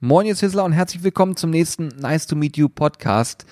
[0.00, 3.46] Moin, ihr Sizzler und herzlich willkommen zum nächsten Nice to Meet You Podcast.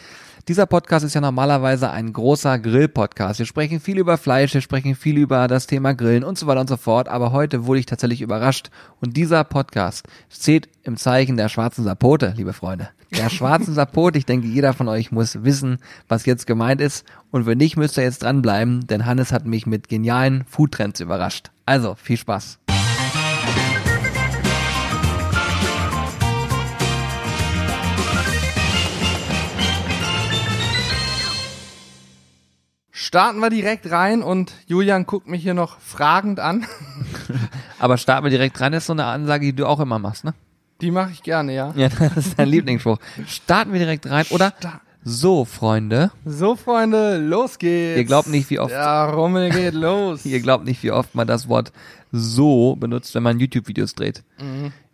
[0.47, 3.39] Dieser Podcast ist ja normalerweise ein großer Grill-Podcast.
[3.39, 6.61] Wir sprechen viel über Fleisch, wir sprechen viel über das Thema Grillen und so weiter
[6.61, 7.09] und so fort.
[7.09, 8.69] Aber heute wurde ich tatsächlich überrascht.
[9.01, 12.91] Und dieser Podcast steht im Zeichen der schwarzen Sapote, liebe Freunde.
[13.17, 14.19] Der schwarzen Sapote.
[14.19, 17.07] Ich denke, jeder von euch muss wissen, was jetzt gemeint ist.
[17.31, 21.53] Und wenn nicht, müsst ihr jetzt dranbleiben, denn Hannes hat mich mit genialen Foodtrends überrascht.
[21.65, 22.59] Also, viel Spaß.
[32.97, 36.65] Starten wir direkt rein und Julian guckt mich hier noch fragend an.
[37.81, 40.33] Aber starten wir direkt rein, ist so eine Ansage, die du auch immer machst, ne?
[40.81, 41.73] Die mache ich gerne, ja.
[41.75, 42.99] Ja, das ist dein Lieblingsspruch.
[43.27, 44.53] Starten wir direkt rein, oder?
[44.59, 46.13] Sta- So, Freunde.
[46.25, 47.99] So, Freunde, los geht's.
[47.99, 50.25] Ihr glaubt nicht, wie oft, Der Rummel geht los.
[50.25, 51.73] ihr glaubt nicht, wie oft man das Wort
[52.13, 54.23] so benutzt, wenn man YouTube-Videos dreht.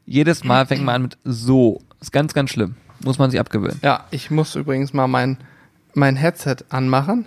[0.07, 1.83] Jedes Mal fängt man an mit so.
[2.01, 2.77] Ist ganz, ganz schlimm.
[3.05, 3.79] Muss man sich abgewöhnen.
[3.83, 5.37] Ja, ich muss übrigens mal mein,
[5.93, 7.27] mein Headset anmachen.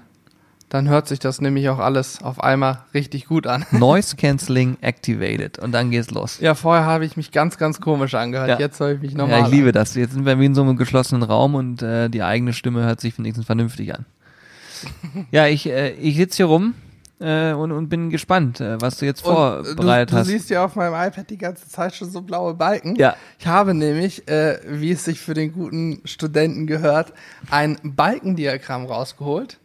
[0.74, 3.64] Dann hört sich das nämlich auch alles auf einmal richtig gut an.
[3.72, 5.60] Noise Cancelling activated.
[5.60, 6.40] Und dann geht's los.
[6.40, 8.50] Ja, vorher habe ich mich ganz, ganz komisch angehört.
[8.50, 8.58] Ja.
[8.58, 9.74] Jetzt höre ich mich normal Ja, ich liebe an.
[9.74, 9.94] das.
[9.94, 13.02] Jetzt sind wir wie in so einem geschlossenen Raum und äh, die eigene Stimme hört
[13.02, 14.06] sich wenigstens vernünftig an.
[15.30, 16.74] Ja, ich, äh, ich sitze hier rum
[17.20, 20.28] äh, und, und bin gespannt, äh, was du jetzt äh, vorbereitet du, du hast.
[20.28, 22.96] siehst ja auf meinem iPad die ganze Zeit schon so blaue Balken.
[22.96, 23.16] Ja.
[23.38, 27.14] Ich habe nämlich, äh, wie es sich für den guten Studenten gehört,
[27.52, 29.60] ein Balkendiagramm rausgeholt.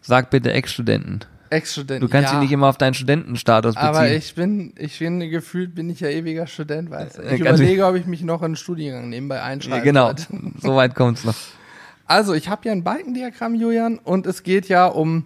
[0.00, 1.20] Sag bitte Ex-Studenten.
[1.50, 2.06] Ex-Studenten.
[2.06, 3.88] Du kannst ja, dich nicht immer auf deinen Studentenstatus beziehen.
[3.88, 7.22] Aber ich bin, ich bin gefühlt bin ich ja ewiger Student, weißt du.
[7.22, 9.82] Ich ganz- überlege, ob ich mich noch in einen Studiengang nebenbei ja, einschreibe.
[9.82, 10.12] genau,
[10.60, 11.34] so weit kommt's noch.
[12.06, 15.24] Also, ich habe hier ein Balkendiagramm, Julian, und es geht ja um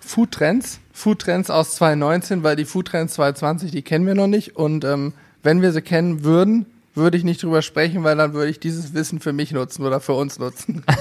[0.00, 0.80] Foodtrends.
[0.92, 4.56] Foodtrends aus 2019, weil die Foodtrends 2020, die kennen wir noch nicht.
[4.56, 8.50] Und ähm, wenn wir sie kennen würden, würde ich nicht drüber sprechen, weil dann würde
[8.50, 10.84] ich dieses Wissen für mich nutzen oder für uns nutzen.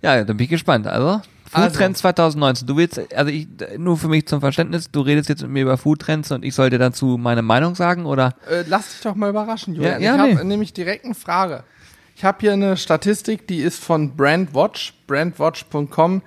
[0.00, 0.86] Ja, dann bin ich gespannt.
[0.86, 2.66] Also, Foodtrends 2019.
[2.66, 5.78] Du willst, also ich, nur für mich zum Verständnis, du redest jetzt mit mir über
[5.78, 8.34] Foodtrends und ich soll dir dazu meine Meinung sagen, oder?
[8.50, 10.02] Äh, lass dich doch mal überraschen, Julian.
[10.02, 10.36] Ja, ja, ich nee.
[10.36, 11.64] habe nämlich direkt eine Frage.
[12.16, 16.22] Ich habe hier eine Statistik, die ist von Brandwatch, brandwatch.com.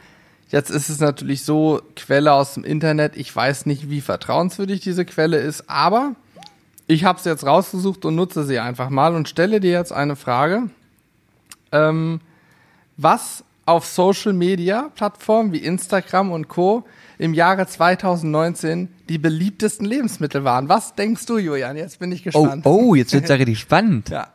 [0.49, 3.15] Jetzt ist es natürlich so, Quelle aus dem Internet.
[3.15, 6.15] Ich weiß nicht, wie vertrauenswürdig diese Quelle ist, aber
[6.87, 10.15] ich habe es jetzt rausgesucht und nutze sie einfach mal und stelle dir jetzt eine
[10.15, 10.69] Frage.
[11.71, 12.19] Ähm,
[12.97, 16.83] was auf Social Media Plattformen wie Instagram und Co.
[17.17, 20.69] im Jahre 2019 die beliebtesten Lebensmittel waren.
[20.69, 21.77] Was denkst du, Julian?
[21.77, 22.65] Jetzt bin ich Oh, gespannt.
[22.65, 24.09] oh, jetzt wird's ja richtig spannend.
[24.09, 24.27] Ja.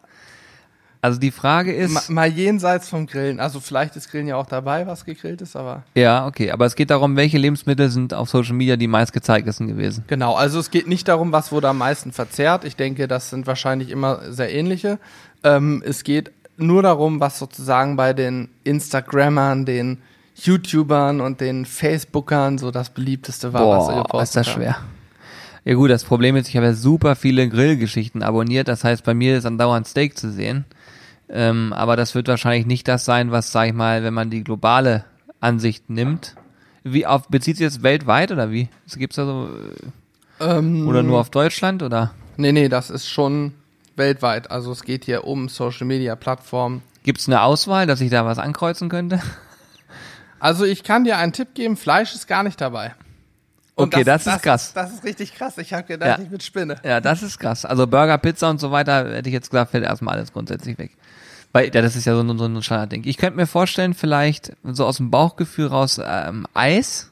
[1.03, 3.39] Also die Frage ist, mal jenseits vom Grillen.
[3.39, 6.75] Also vielleicht ist Grillen ja auch dabei, was gegrillt ist, aber ja, okay, aber es
[6.75, 10.03] geht darum, welche Lebensmittel sind auf Social Media die meistgezeigtesten gewesen.
[10.09, 10.35] genau.
[10.35, 12.65] Also es geht nicht darum, was wurde am meisten verzehrt.
[12.65, 14.99] Ich denke, das sind wahrscheinlich immer sehr ähnliche.
[15.45, 19.99] Ähm, es geht nur darum, was sozusagen bei den Instagrammern, den
[20.37, 24.63] YouTubern und den Facebookern so das beliebteste war, was Boah, gepostet ist das haben.
[24.63, 24.77] schwer.
[25.65, 29.15] Ja gut, das Problem ist, ich habe ja super viele Grillgeschichten abonniert, das heißt, bei
[29.15, 30.65] mir ist andauernd Steak zu sehen.
[31.29, 34.45] Ähm, aber das wird wahrscheinlich nicht das sein, was, sag ich mal, wenn man die
[34.45, 35.05] globale
[35.41, 36.37] Ansicht nimmt.
[36.85, 38.69] Wie auf, bezieht sich das weltweit oder wie?
[38.95, 39.49] Gibt's da so,
[40.39, 42.13] äh, Ähm, oder nur auf Deutschland oder?
[42.37, 43.55] Nee, nee, das ist schon
[43.97, 44.51] weltweit.
[44.51, 46.83] Also es geht hier um Social Media Plattformen.
[47.03, 49.21] Gibt's eine Auswahl, dass ich da was ankreuzen könnte?
[50.39, 52.95] Also ich kann dir einen Tipp geben, Fleisch ist gar nicht dabei.
[53.75, 54.73] Okay, das ist krass.
[54.75, 55.57] Das ist richtig krass.
[55.57, 56.23] Ich habe gedacht, Ja.
[56.23, 56.77] ich bin Spinne.
[56.85, 57.65] Ja, das ist krass.
[57.65, 60.95] Also Burger, Pizza und so weiter, hätte ich jetzt gesagt, fällt erstmal alles grundsätzlich weg.
[61.53, 63.05] Weil, ja, das ist ja so, ein- so ein Standardding.
[63.07, 67.11] Ich könnte mir vorstellen, vielleicht so aus dem Bauchgefühl raus, ähm, Eis.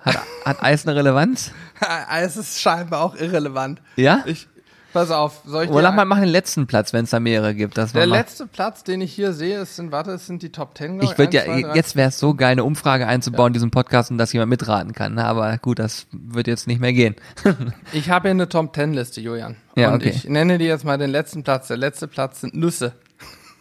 [0.00, 1.52] Hat, hat Eis eine Relevanz?
[2.20, 3.80] es ist scheinbar auch irrelevant.
[3.94, 4.24] Ja?
[4.26, 4.48] Ich,
[4.94, 7.54] pass auf, soll ich Oder lass mal machen den letzten Platz, wenn es da mehrere
[7.54, 7.76] gibt.
[7.76, 10.74] Das Der letzte Platz, den ich hier sehe, es sind, warte, es sind die Top
[10.74, 11.02] Ten.
[11.02, 14.18] Ich würde ja, jetzt wäre es so geil, eine Umfrage einzubauen in diesem Podcast und
[14.18, 15.14] dass jemand mitraten kann.
[15.14, 15.24] ne?
[15.26, 17.16] Aber gut, das wird jetzt nicht mehr gehen.
[17.92, 19.56] Ich habe hier eine Top Ten Liste, Julian.
[19.76, 20.10] Ja, Und okay.
[20.10, 21.68] ich nenne dir jetzt mal den letzten Platz.
[21.68, 22.92] Der letzte Platz sind Nüsse.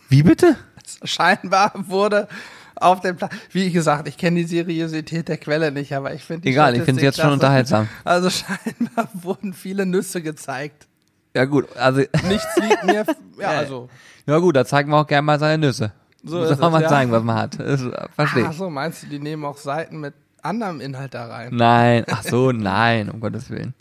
[0.09, 0.55] Wie bitte?
[1.03, 2.27] Scheinbar wurde
[2.75, 6.41] auf dem Platz, wie gesagt, ich kenne die Seriosität der Quelle nicht, aber ich finde
[6.41, 7.87] die Egal, ich finde Statistik jetzt schon unterhaltsam.
[8.03, 10.87] Also scheinbar wurden viele Nüsse gezeigt.
[11.35, 13.05] Ja gut, also Nichts liegt mir,
[13.39, 13.89] ja, also.
[14.27, 15.91] Ja gut, da zeigen wir auch gerne mal seine Nüsse.
[16.23, 16.87] So es, mal ja.
[16.87, 17.59] zeigen, was man hat.
[17.59, 17.83] Das
[18.15, 21.49] verstehe Ach so, meinst du, die nehmen auch Seiten mit anderem Inhalt da rein?
[21.51, 23.73] Nein, ach so, nein, um Gottes Willen.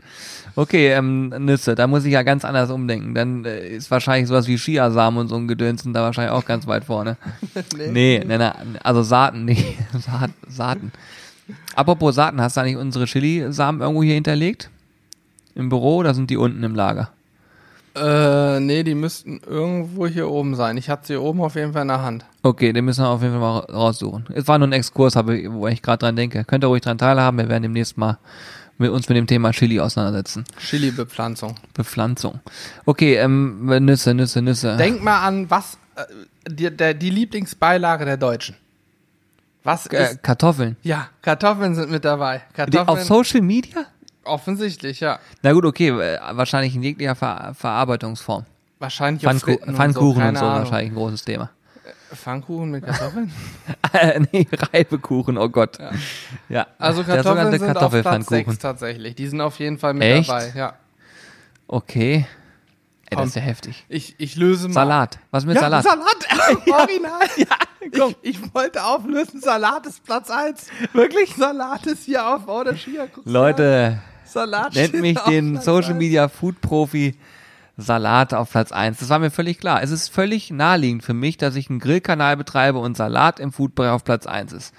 [0.57, 3.15] Okay, ähm, Nüsse, da muss ich ja ganz anders umdenken.
[3.15, 6.45] Dann äh, ist wahrscheinlich sowas wie Chiasamen und so ein Gedöns sind da wahrscheinlich auch
[6.45, 7.17] ganz weit vorne.
[7.77, 8.51] Nee, nee, nee,
[8.83, 10.93] also Saaten, nee, Saat, Saaten.
[11.75, 14.71] Apropos Saaten, hast du eigentlich unsere Chili-Samen irgendwo hier hinterlegt?
[15.55, 17.11] Im Büro oder sind die unten im Lager?
[17.95, 20.77] Äh, nee, die müssten irgendwo hier oben sein.
[20.79, 22.25] Ich hatte sie oben auf jeden Fall in der Hand.
[22.43, 24.27] Okay, den müssen wir auf jeden Fall mal raussuchen.
[24.35, 26.45] Es war nur ein Exkurs, wo ich gerade dran denke.
[26.45, 27.39] Könnt ihr ruhig dran teilhaben.
[27.39, 28.19] Wir werden demnächst mal
[28.79, 30.45] mit uns mit dem Thema Chili auseinandersetzen.
[30.59, 31.57] Chili-Bepflanzung.
[31.75, 32.41] Bepflanzung.
[32.87, 34.77] Okay, ähm, Nüsse, Nüsse, Nüsse.
[34.77, 36.05] Denk mal an, was äh,
[36.49, 38.57] die, der, die Lieblingsbeilage der Deutschen.
[39.65, 40.23] Was äh, ist.
[40.23, 40.77] Kartoffeln.
[40.83, 42.43] Ja, Kartoffeln sind mit dabei.
[42.51, 42.89] Die Kartoffeln.
[42.89, 43.87] auf Social Media?
[44.25, 45.19] Offensichtlich, ja.
[45.43, 48.45] Na gut, okay, äh, wahrscheinlich in jeglicher Ver Verarbeitungsform.
[48.79, 51.51] Wahrscheinlich auf Pfannku Fritten Pfannkuchen und so, und so wahrscheinlich ein großes Thema.
[52.15, 53.33] Pfannkuchen mit Kartoffeln?
[54.33, 55.79] nee, Reibekuchen, oh Gott.
[56.49, 57.23] Ja, Also der Kartoffeln
[57.53, 58.45] sogenannte sind auf Platz Kartoffelpfannkuchen.
[58.53, 59.15] 6 tatsächlich.
[59.15, 60.29] Die sind auf jeden Fall mit Echt?
[60.29, 60.75] dabei, ja.
[61.69, 62.27] Okay.
[63.13, 63.29] Ey, das Komm.
[63.29, 63.85] ist ja heftig.
[63.89, 64.75] Ich, ich löse mal.
[64.75, 65.19] Salat.
[65.31, 65.85] Was mit Ja, Salat?
[65.85, 66.67] Salat.
[66.71, 67.21] Original.
[67.37, 67.47] ja,
[67.81, 70.67] ich, ich wollte auflösen, Salat ist Platz 1.
[70.93, 71.35] Wirklich?
[71.35, 73.09] Salat ist hier auf der Skier.
[73.13, 73.33] Guck's mal.
[73.33, 73.99] Leute,
[74.33, 75.95] Salat nennt mich den Social.
[75.95, 77.15] Media Food Profi
[77.77, 78.99] Salat auf Platz 1.
[78.99, 79.83] Das war mir völlig klar.
[79.83, 83.91] Es ist völlig naheliegend für mich, dass ich einen Grillkanal betreibe und Salat im Foodbereich
[83.93, 84.75] auf Platz 1 ist.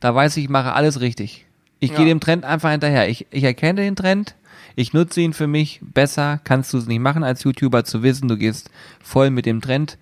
[0.00, 1.46] Da weiß ich, ich mache alles richtig.
[1.80, 1.96] Ich Ja.
[1.96, 3.08] gehe dem Trend einfach hinterher.
[3.08, 4.34] Ich, ich erkenne den Trend,
[4.76, 5.80] ich nutze ihn für mich.
[5.82, 8.70] Besser kannst du es nicht machen als YouTuber zu wissen, du gehst
[9.02, 9.98] voll mit dem Trend,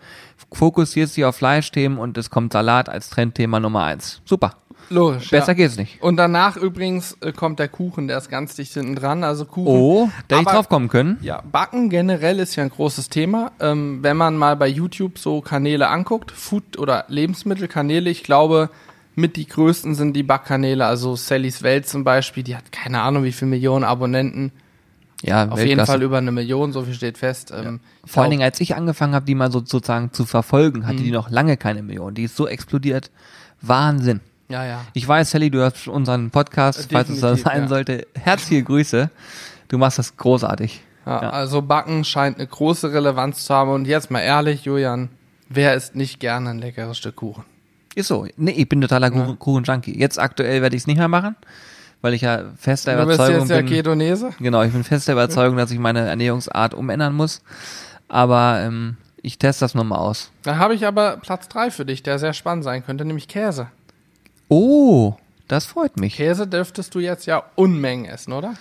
[0.52, 4.20] fokussierst dich auf Fleischthemen und es kommt Salat als Trendthema Nummer 1.
[4.24, 4.56] Super.
[4.90, 5.30] Logisch.
[5.30, 5.54] Besser ja.
[5.54, 6.02] geht's nicht.
[6.02, 9.24] Und danach übrigens äh, kommt der Kuchen, der ist ganz dicht hinten dran.
[9.24, 9.66] Also Kuchen.
[9.66, 11.18] Oh, da ich drauf kommen können.
[11.22, 13.52] Ja, Backen generell ist ja ein großes Thema.
[13.60, 18.70] Ähm, wenn man mal bei YouTube so Kanäle anguckt, Food- oder Lebensmittelkanäle, ich glaube,
[19.14, 20.84] mit die größten sind die Backkanäle.
[20.86, 24.52] Also Sallys Welt zum Beispiel, die hat keine Ahnung, wie viele Millionen Abonnenten.
[25.22, 25.92] Ja, Auf jeden Weltklasse.
[25.92, 27.50] Fall über eine Million, so viel steht fest.
[27.56, 30.86] Ähm, ich Vor allen Dingen, als ich angefangen habe, die mal so sozusagen zu verfolgen,
[30.86, 31.04] hatte Mhm.
[31.04, 32.12] die noch lange keine Million.
[32.14, 33.10] Die ist so explodiert.
[33.62, 34.20] Wahnsinn.
[34.48, 34.84] Ja, ja.
[34.92, 37.68] Ich weiß, Sally, du hörst unseren Podcast, falls es das Definitiv, sein ja.
[37.68, 38.06] sollte.
[38.14, 39.10] Herzliche Grüße.
[39.68, 40.82] Du machst das großartig.
[41.06, 41.30] Ja, Ja.
[41.30, 43.70] Also Backen scheint eine große Relevanz zu haben.
[43.70, 45.08] Und jetzt mal ehrlich, Julian,
[45.48, 47.44] wer isst nicht gerne ein leckeres Stück Kuchen?
[47.94, 48.26] Ist so.
[48.36, 49.98] Nee, ich bin totaler Kuchen- Kuchen-Junkie.
[49.98, 51.36] Jetzt aktuell werde ich es nicht mehr machen,
[52.02, 53.66] weil ich ja fest der Du bist Überzeugung jetzt ja bin.
[53.66, 54.30] Ketonese?
[54.40, 57.40] Genau, ich bin fest der Überzeugung, dass ich meine Ernährungsart umändern muss.
[58.08, 60.30] Aber ähm, ich teste das nochmal aus.
[60.42, 63.68] Dann habe ich aber Platz 3 für dich, der sehr spannend sein könnte, nämlich Käse.
[64.48, 65.14] Oh,
[65.48, 66.16] das freut mich.
[66.16, 68.54] Käse dürftest du jetzt ja Unmengen essen, oder?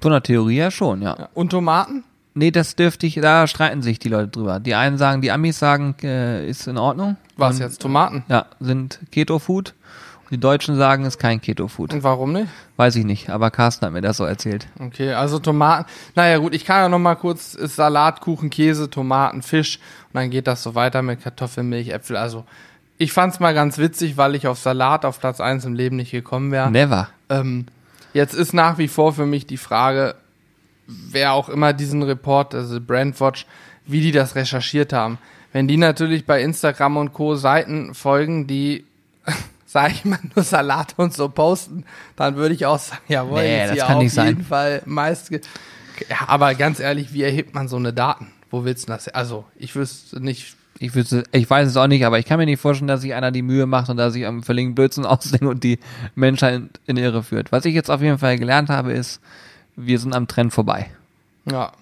[0.00, 1.16] Von der Theorie her schon, ja.
[1.18, 1.28] Ja.
[1.34, 2.04] Und Tomaten?
[2.34, 4.60] Nee, das dürfte ich, da streiten sich die Leute drüber.
[4.60, 7.16] Die einen sagen, die Amis sagen, äh, ist in Ordnung.
[7.36, 7.82] Was Und, jetzt?
[7.82, 8.24] Tomaten?
[8.28, 9.74] Ja, sind Keto-Food.
[10.30, 11.92] Die Deutschen sagen, ist kein Keto-Food.
[11.92, 12.46] Und warum nicht?
[12.76, 14.68] Weiß ich nicht, aber Carsten hat mir das so erzählt.
[14.78, 15.90] Okay, also Tomaten.
[16.14, 19.80] Naja gut, ich kann ja noch mal kurz, ist Salat, Kuchen, Käse, Tomaten, Fisch
[20.12, 22.16] und dann geht das so weiter mit Kartoffeln, Milch, Äpfel.
[22.16, 22.44] Also
[23.00, 26.10] ich fand's mal ganz witzig, weil ich auf Salat auf Platz 1 im Leben nicht
[26.10, 26.70] gekommen wäre.
[26.70, 27.08] Never.
[27.30, 27.64] Ähm,
[28.12, 30.16] jetzt ist nach wie vor für mich die Frage,
[30.86, 33.46] wer auch immer diesen Report, also Brandwatch,
[33.86, 35.16] wie die das recherchiert haben.
[35.50, 37.36] Wenn die natürlich bei Instagram und Co.
[37.36, 38.84] Seiten folgen, die,
[39.66, 41.86] sag ich mal, nur Salate und so posten,
[42.16, 44.26] dann würde ich auch sagen, jawohl, Nee, das kann auf nicht sein.
[44.26, 45.30] jeden Fall meist.
[45.30, 45.38] Ja,
[46.26, 48.30] aber ganz ehrlich, wie erhebt man so eine Daten?
[48.50, 49.08] Wo willst du das?
[49.08, 50.56] Also, ich wüsste nicht.
[50.82, 53.12] Ich, wüsste, ich weiß es auch nicht, aber ich kann mir nicht vorstellen, dass sich
[53.14, 55.78] einer die Mühe macht und da sich am völligen Blödsinn ausdenkt und die
[56.14, 57.52] Menschheit in Irre führt.
[57.52, 59.20] Was ich jetzt auf jeden Fall gelernt habe, ist,
[59.76, 60.90] wir sind am Trend vorbei.
[61.50, 61.72] Ja,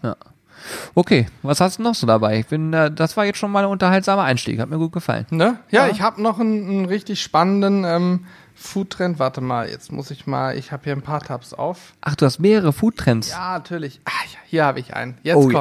[0.95, 2.41] Okay, was hast du noch so dabei?
[2.41, 5.27] Ich bin, äh, das war jetzt schon mal ein unterhaltsamer Einstieg, hat mir gut gefallen.
[5.31, 5.58] Ne?
[5.70, 5.93] Ja, Ja.
[5.93, 9.20] ich habe noch einen, einen richtig spannenden ähm, Foodtrend.
[9.20, 11.94] Warte mal, jetzt muss ich mal, ich habe hier ein paar Tabs auf.
[12.01, 13.31] Ach, du hast mehrere Foodtrends.
[13.31, 14.01] Ja, natürlich.
[14.06, 14.13] Ja,
[14.46, 15.17] hier habe ich einen.
[15.22, 15.61] Jetzt Oh, ja.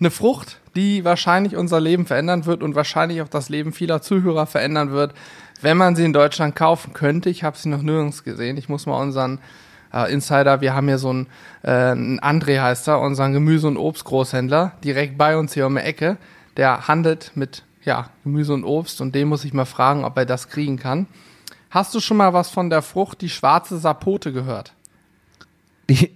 [0.00, 4.46] Eine Frucht, die wahrscheinlich unser Leben verändern wird und wahrscheinlich auch das Leben vieler Zuhörer
[4.46, 5.12] verändern wird,
[5.60, 7.30] wenn man sie in Deutschland kaufen könnte.
[7.30, 8.56] Ich habe sie noch nirgends gesehen.
[8.56, 9.40] Ich muss mal unseren
[9.92, 11.26] äh, Insider, wir haben hier so einen,
[11.62, 15.80] äh, einen André heißt er, unseren Gemüse- und Obstgroßhändler, direkt bei uns hier um die
[15.80, 16.16] Ecke.
[16.56, 20.26] Der handelt mit ja, Gemüse und Obst und den muss ich mal fragen, ob er
[20.26, 21.06] das kriegen kann.
[21.70, 24.72] Hast du schon mal was von der Frucht, die schwarze Sapote gehört?
[25.90, 26.14] Die,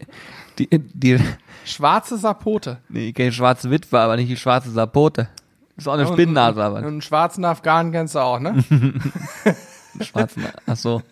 [0.59, 1.19] die, die,
[1.65, 2.79] Schwarze Sapote.
[2.89, 5.29] nee, ich kenne schwarze Witwe, aber nicht die schwarze Sapote.
[5.77, 6.77] Ist auch eine Spinnennase, Und aber.
[6.79, 8.63] einen schwarzen Afghanen kennst du auch, ne?
[10.01, 11.03] Schwarzen, ach so.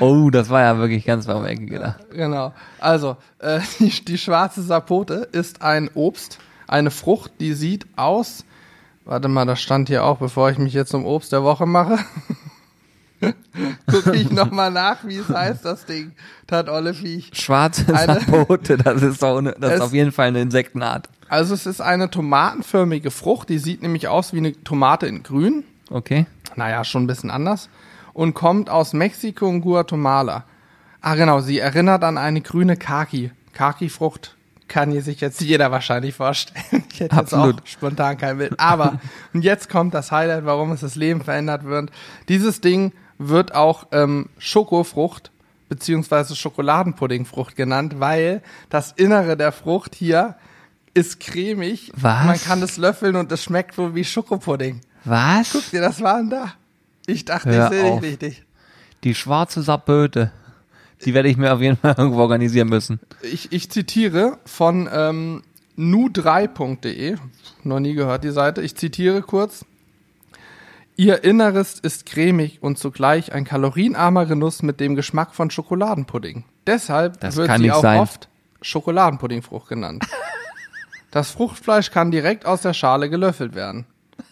[0.00, 2.10] Oh, das war ja wirklich ganz weit die Ecke gedacht.
[2.10, 2.52] genau.
[2.78, 8.44] Also, äh, die, die schwarze Sapote ist ein Obst, eine Frucht, die sieht aus.
[9.04, 11.98] Warte mal, das stand hier auch, bevor ich mich jetzt zum Obst der Woche mache.
[13.90, 16.12] Gucke ich nochmal nach, wie es heißt, das Ding.
[16.46, 17.30] Tat Olle Viech.
[17.34, 21.08] Schwarze Eine- Sapote, das ist doch eine, das ist auf jeden Fall eine Insektenart.
[21.28, 25.64] Also es ist eine tomatenförmige Frucht, die sieht nämlich aus wie eine Tomate in grün.
[25.90, 26.26] Okay.
[26.56, 27.68] naja, schon ein bisschen anders,
[28.14, 30.44] und kommt aus Mexiko und Guatemala.
[31.00, 33.30] Ah, genau, sie erinnert an eine grüne Kaki.
[33.52, 34.34] Kaki-Frucht
[34.68, 36.84] kann sich jetzt jeder wahrscheinlich vorstellen.
[36.90, 37.56] Ich hätte Absolut.
[37.56, 38.58] jetzt auch spontan kein Bild.
[38.58, 39.00] Aber
[39.34, 41.90] und jetzt kommt das Highlight, warum es das Leben verändert wird.
[42.28, 45.30] Dieses Ding wird auch ähm, Schokofrucht
[45.68, 50.36] beziehungsweise Schokoladenpuddingfrucht genannt, weil das Innere der Frucht hier
[50.94, 51.90] ist cremig.
[51.96, 52.26] Was?
[52.26, 54.80] Man kann es löffeln und es schmeckt wohl wie Schokopudding.
[55.04, 55.52] Was?
[55.52, 56.54] Guck dir das mal an da.
[57.06, 58.42] Ich dachte, Hör ich sehe dich richtig.
[59.02, 60.32] Die schwarze Sabböte.
[61.04, 63.00] Die werde ich mir auf jeden Fall irgendwo organisieren müssen.
[63.22, 65.42] Ich, ich zitiere von ähm,
[65.76, 67.16] nu3.de,
[67.64, 69.64] noch nie gehört die Seite, ich zitiere kurz.
[70.96, 76.44] Ihr Inneres ist cremig und zugleich ein kalorienarmer Genuss mit dem Geschmack von Schokoladenpudding.
[76.66, 78.00] Deshalb Das wird kann sie auch sein.
[78.00, 78.28] oft
[78.62, 80.04] Schokoladenpuddingfrucht genannt.
[81.10, 83.86] das Fruchtfleisch kann direkt aus der Schale gelöffelt werden.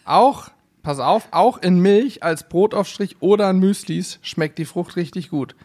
[0.05, 0.51] Auch,
[0.85, 5.57] pass auf, auch in Milch als Brotaufstrich oder in Müslis schmeckt die Frucht richtig gut.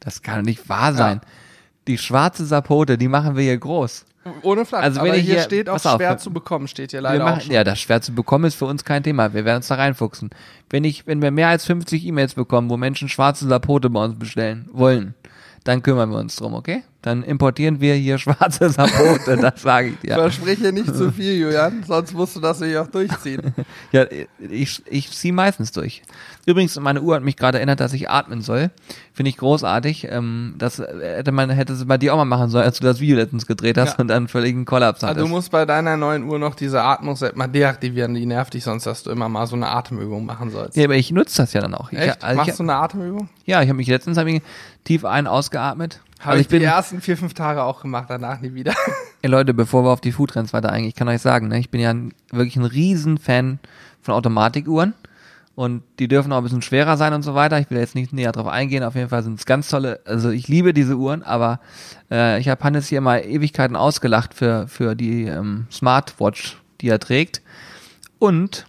[0.00, 1.22] Das kann nicht wahr sein.
[1.86, 4.04] Die schwarze Sapote, die machen wir hier groß.
[4.42, 4.82] Ohne Fleisch.
[4.84, 7.28] Also wenn Aber hier hier- steht auch auf, schwer zu bekommen, steht hier leider auch
[7.30, 7.52] machen, schon.
[7.52, 9.32] ja, das schwer zu bekommen ist für uns kein Thema.
[9.34, 10.30] Wir werden uns da reinfuchsen.
[10.70, 14.18] Wenn ich, wenn wir mehr als 50 E-Mails bekommen, wo Menschen schwarze Sapote bei uns
[14.18, 15.14] bestellen wollen,
[15.64, 16.82] dann kümmern wir uns drum, okay?
[17.08, 20.14] Dann importieren wir hier schwarze Sapote, das sage ich dir.
[20.14, 23.54] Verspreche nicht zu viel, Julian, sonst musst du das nämlich auch durchziehen.
[23.92, 24.04] Ja,
[24.38, 26.02] ich, ich ziehe meistens durch.
[26.44, 28.70] Übrigens, meine Uhr hat mich gerade erinnert, dass ich atmen soll.
[29.14, 30.06] Finde ich großartig.
[30.10, 33.00] Ähm, das hätte man, hätte es bei dir auch mal machen sollen, als du das
[33.00, 33.98] Video letztens gedreht hast Ja.
[34.00, 35.30] und dann völligen Kollaps Also du hattest.
[35.34, 39.02] musst bei deiner neuen Uhr noch diese Atmungs-App mal deaktivieren, die nervt dich sonst, dass
[39.04, 40.76] du immer mal so eine Atemübung machen sollst.
[40.76, 41.90] ja, aber ich nutze das ja dann auch.
[41.90, 42.22] Ich, Echt?
[42.22, 43.30] also ich, Machst du eine Atemübung?
[43.46, 44.42] ja, ich habe mich letztens hab ich
[44.84, 46.00] tief ein, ausgeatmet.
[46.18, 48.74] Habe Also ich, ich bin, die ersten vier, fünf Tage auch gemacht, danach nie wieder.
[49.22, 51.70] Ey, Leute, bevor wir auf die Foodtrends weiter eingehen, ich kann euch sagen, ne, ich
[51.70, 53.58] bin ja ein, wirklich ein Riesenfan
[54.02, 54.94] von Automatikuhren
[55.54, 57.58] und die dürfen auch ein bisschen schwerer sein und so weiter.
[57.58, 58.84] Ich will jetzt nicht näher drauf eingehen.
[58.84, 61.60] Auf jeden Fall sind es ganz tolle, also ich liebe diese Uhren, aber
[62.10, 67.00] äh, ich habe Hannes hier mal Ewigkeiten ausgelacht für, für die ähm, Smartwatch, die er
[67.00, 67.42] trägt.
[68.18, 68.66] Und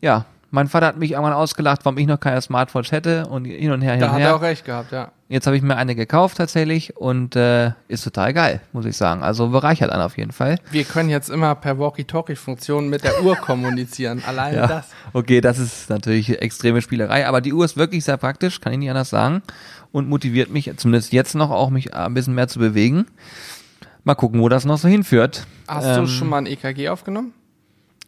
[0.00, 0.26] ja,
[0.56, 3.82] mein Vater hat mich irgendwann ausgelacht, warum ich noch keine Smartwatch hätte und hin und
[3.82, 4.28] her, hin Da und hat her.
[4.30, 5.12] er auch recht gehabt, ja.
[5.28, 9.22] Jetzt habe ich mir eine gekauft tatsächlich und äh, ist total geil, muss ich sagen.
[9.22, 10.58] Also bereichert einen auf jeden Fall.
[10.70, 14.22] Wir können jetzt immer per Walkie-Talkie-Funktion mit der Uhr kommunizieren.
[14.26, 14.86] Alleine das.
[15.12, 18.78] Okay, das ist natürlich extreme Spielerei, aber die Uhr ist wirklich sehr praktisch, kann ich
[18.78, 19.42] nicht anders sagen
[19.92, 23.06] und motiviert mich zumindest jetzt noch auch mich ein bisschen mehr zu bewegen.
[24.04, 25.46] Mal gucken, wo das noch so hinführt.
[25.68, 27.34] Hast Ähm, du schon mal ein EKG aufgenommen?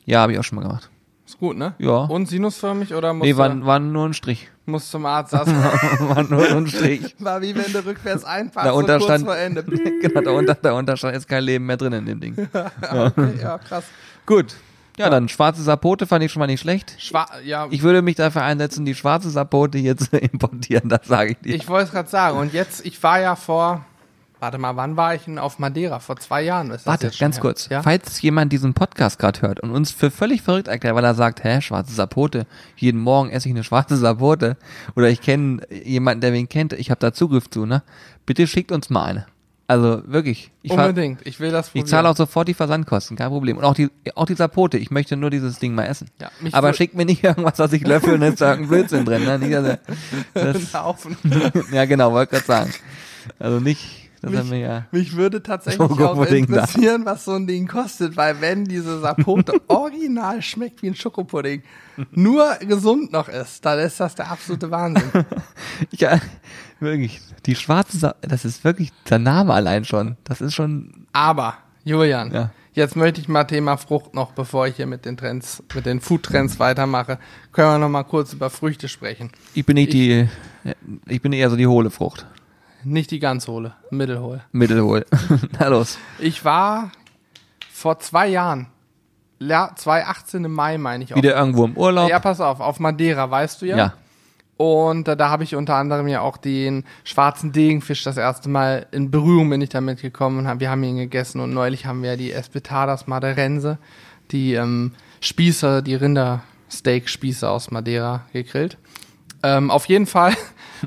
[0.07, 0.89] Ja, habe ich auch schon mal gemacht.
[1.29, 1.75] Ist gut, ne?
[1.79, 2.05] Ja.
[2.05, 4.49] Und sinusförmig oder musst, Nee, war, war nur ein Strich.
[4.65, 5.33] musst zum Arzt?
[5.35, 7.15] Das War nur ein Strich.
[7.19, 9.63] war wie wenn du rückwärts einparkst, Da unter kurz vor Ende.
[10.03, 12.49] genau, da unter, da unter stand ist kein Leben mehr drin in dem Ding.
[12.55, 13.85] okay, ja, krass.
[14.25, 14.55] Gut.
[14.97, 16.97] Ja, dann schwarze Sapote fand ich schon mal nicht schlecht.
[16.99, 21.33] Schwa ja, Ich würde mich dafür einsetzen, die schwarze Sapote hier zu importieren, das sage
[21.33, 21.55] ich dir.
[21.57, 22.39] Ich wollte es gerade sagen.
[22.39, 23.85] Und jetzt, ich war ja vor,
[24.41, 25.99] warte mal, wann war ich denn auf Madeira?
[25.99, 27.43] Vor zwei Jahren ist das Warte, jetzt ganz her.
[27.43, 27.69] kurz.
[27.69, 27.83] Ja?
[27.83, 31.45] Falls jemand diesen Podcast gerade hört und uns für völlig verrückt erklärt, weil er sagt,
[31.45, 34.57] hä, schwarze Sapote, jeden Morgen esse ich eine schwarze Sapote
[34.97, 37.83] oder ich kenne jemanden, der wen kennt, ich habe da Zugriff zu, ne?
[38.27, 39.27] Bitte schickt uns mal eine.
[39.71, 40.51] Also wirklich.
[40.63, 41.21] Ich, Unbedingt.
[41.27, 41.87] Ich will das ich probieren.
[41.89, 43.59] zahle auch sofort die Versandkosten, kein Problem.
[43.59, 46.09] Und auch die, auch die Sapote, ich möchte nur dieses Ding mal essen.
[46.19, 49.39] Ja, Aber schickt mir nicht irgendwas, was ich löffel und da irgendein Blödsinn drin, ne?
[49.39, 49.79] Nicht, dass
[50.73, 51.07] das,
[51.73, 52.75] ja, genau, wollte gerade sagen.
[53.39, 54.87] Also nicht, das wir ja.
[54.91, 56.55] Mich würde tatsächlich auch Schokopudding da.
[56.63, 61.63] interessieren, was so ein Ding kostet, weil wenn diese Sapote original schmeckt wie ein Schokopudding,
[62.13, 65.11] nur gesund noch ist, dann ist das der absolute Wahnsinn.
[65.93, 66.19] Ja,
[66.81, 67.21] wirklich.
[67.47, 70.17] Die schwarze, Sa das ist wirklich der Name allein schon.
[70.25, 72.51] Das ist schon, Aber, Julian, Ja.
[72.73, 76.01] jetzt möchte ich mal Thema Frucht noch, bevor ich hier mit den Trends, mit den
[76.01, 77.19] Food-Trends weitermache,
[77.53, 79.31] können wir noch mal kurz über Früchte sprechen.
[79.55, 80.29] ich bin nicht die,
[81.07, 82.27] ich bin eher so die hohle Frucht.
[82.85, 84.43] Nicht die ganz hohle, mittelhohl.
[84.53, 85.05] Mittelhohl.
[85.59, 85.99] Na los.
[86.19, 86.91] Ich war
[87.71, 88.69] vor zwei Jahren,
[89.41, 91.17] ja, 2018 im Mai meine ich auch.
[91.17, 92.11] Wieder irgendwo im Urlaub.
[92.11, 93.77] Ja, pass auf, auf Madeira, weißt du ja.
[93.77, 93.95] Ja.
[94.57, 98.87] Und äh, da habe ich unter anderem ja auch den schwarzen Degenfisch das erste Mal
[98.91, 102.03] in Berührung bin ich damit gekommen und hab, wir haben ihn gegessen und neulich haben
[102.03, 103.79] wir die Espetadas Madeirense,
[104.33, 108.79] die ähm, Spieße, die Rindersteak-Spieße aus Madeira gegrillt.
[109.45, 110.35] Ähm, auf jeden Fall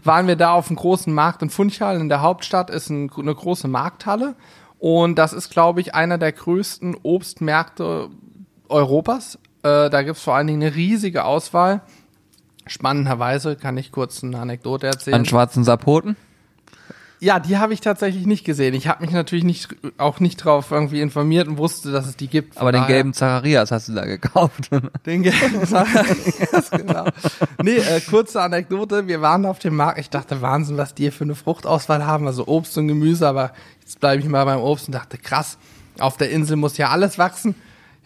[0.04, 3.36] waren wir da auf einem großen Markt in Funchal in der Hauptstadt ist ein, eine
[3.36, 4.36] große Markthalle
[4.80, 8.10] und das ist glaube ich einer der größten Obstmärkte
[8.70, 9.36] Europas.
[9.64, 11.82] Äh, da gibt's vor allen Dingen eine riesige Auswahl.
[12.66, 15.16] Spannenderweise kann ich kurz eine Anekdote erzählen.
[15.16, 16.16] An schwarzen Sapoten.
[17.24, 18.74] Ja, die habe ich tatsächlich nicht gesehen.
[18.74, 22.28] Ich habe mich natürlich nicht, auch nicht drauf irgendwie informiert und wusste, dass es die
[22.28, 22.56] gibt.
[22.56, 24.72] Von Aber den daher- gelben Zacharias hast du da gekauft.
[25.06, 27.06] Den gelben Zacharias, genau.
[27.62, 29.08] Nee, äh, kurze Anekdote.
[29.08, 30.00] Wir waren auf dem Markt.
[30.00, 32.26] Ich dachte, Wahnsinn, was die hier für eine Fruchtauswahl haben.
[32.26, 33.28] Also Obst und Gemüse.
[33.28, 33.52] Aber
[33.82, 35.60] jetzt bleibe ich mal beim Obst und dachte, krass,
[36.00, 37.54] auf der Insel muss ja alles wachsen.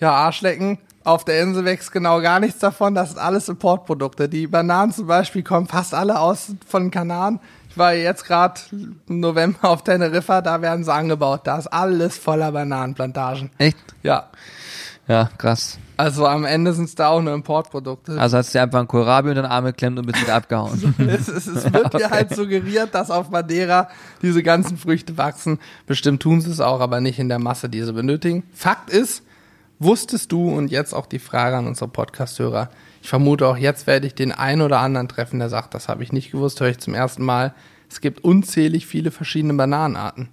[0.02, 0.78] Ja, Arschlecken.
[1.06, 2.96] Auf der Insel wächst genau gar nichts davon.
[2.96, 4.28] Das sind alles Importprodukte.
[4.28, 7.40] Die Bananen zum Beispiel kommen fast alle aus von Kanaren.
[7.76, 11.42] Ich war jetzt gerade im November auf Teneriffa, da werden sie angebaut.
[11.44, 13.50] Da ist alles voller Bananenplantagen.
[13.58, 13.76] Echt?
[14.02, 14.30] Ja.
[15.10, 15.78] Ja, krass.
[15.98, 18.18] Also am Ende sind es da auch nur Importprodukte.
[18.18, 20.96] Also hast du dir einfach einen Kohlrabi unter den Arm geklemmt und bist wieder abgehauen.
[21.00, 23.90] es, es, es wird dir halt suggeriert, dass auf Madeira
[24.22, 25.60] diese ganzen Früchte wachsen.
[25.86, 28.44] Bestimmt tun sie es auch, aber nicht in der Masse, die sie benötigen.
[28.54, 29.22] Fakt ist,
[29.80, 32.70] wusstest du, und jetzt auch die Frage an unsere Podcast-Hörer,
[33.06, 36.02] ich vermute auch jetzt werde ich den einen oder anderen treffen, der sagt, das habe
[36.02, 37.54] ich nicht gewusst, höre ich zum ersten Mal.
[37.88, 40.30] Es gibt unzählig viele verschiedene Bananenarten.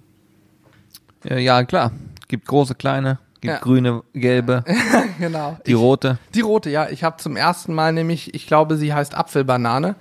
[1.23, 1.91] Ja, ja, klar.
[2.29, 3.59] Gibt große, kleine, gibt Ja.
[3.59, 4.63] grüne, gelbe,
[5.19, 5.59] genau.
[5.67, 6.17] die ich, rote.
[6.33, 6.89] Die rote, ja.
[6.89, 9.93] Ich habe zum ersten Mal nämlich, ich glaube, sie heißt Apfelbanane,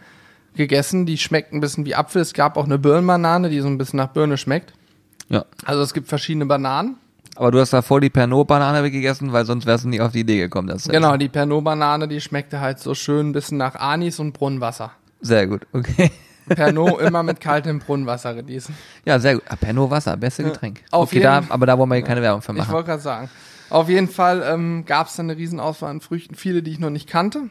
[0.57, 1.05] gegessen.
[1.05, 2.23] Die schmeckt ein bisschen wie Apfel.
[2.23, 4.73] Es gab auch eine Birnenbanane, die so ein bisschen nach Birne schmeckt.
[5.29, 5.45] Ja.
[5.67, 6.97] Also es gibt verschiedene Bananen.
[7.37, 10.21] Aber du hast da voll die Pernod-Banane gegessen, weil sonst wärst du nie auf die
[10.21, 10.69] Idee gekommen.
[10.69, 14.93] Das Genau, die Pernod-Banane, die schmeckte halt so schön ein bisschen nach Anis und Brunnenwasser.
[15.21, 16.11] Sehr gut, okay.
[16.49, 18.75] Pernod immer mit kaltem Brunnenwasser gegießen.
[19.05, 19.45] Ja, sehr gut.
[19.49, 20.81] Ah, Pernod Wasser, beste Getränk.
[20.91, 22.73] auf okay, jeden- da, aber da wollen wir hier keine Werbung für Ich machen.
[22.73, 23.31] wollte gerade sagen.
[23.71, 26.91] Auf jeden Fall ähm, gab es eine riesen Auswahl an Früchten, viele, die ich noch
[26.91, 27.49] nicht kannte.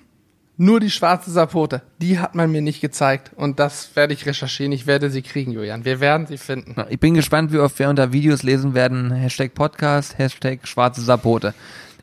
[0.64, 3.32] Nur die schwarze Sapote, die hat man mir nicht gezeigt.
[3.36, 4.72] Und das werde ich recherchieren.
[4.72, 5.86] Ich werde sie kriegen, Julian.
[5.86, 6.76] Wir werden sie finden.
[6.92, 9.10] Ich bin gespannt, wie oft wir unter Videos lesen werden.
[9.10, 11.56] Hashtag Podcast, Hashtag schwarze Sapote.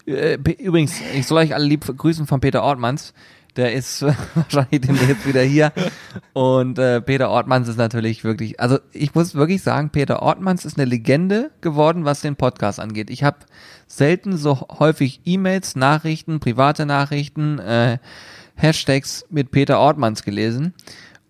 [0.07, 3.15] Äh, Übrigens, ich soll euch alle lieb grüßen von Peter Ortmanns.
[3.55, 4.03] Der ist
[4.35, 5.73] wahrscheinlich demnächst wieder hier.
[6.33, 10.79] Und äh, Peter Ortmanns ist natürlich wirklich, also ich muss wirklich sagen, Peter Ortmanns ist
[10.79, 13.09] eine Legende geworden, was den Podcast angeht.
[13.09, 13.39] Ich habe
[13.87, 17.99] selten so häufig E-Mails, Nachrichten, private Nachrichten, äh,
[18.59, 20.75] Hashtags mit Peter Ortmanns gelesen.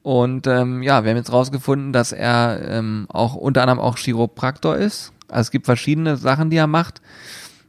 [0.02, 4.76] Und ähm, ja, wir haben jetzt rausgefunden, dass er ähm, auch unter anderem auch Chiropraktor
[4.76, 5.12] ist.
[5.28, 7.02] Also es gibt verschiedene Sachen, die er macht.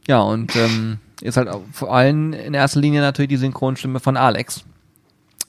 [0.08, 4.64] Ja, und ähm, ist halt vor allem in erster Linie natürlich die Synchronstimme von Alex.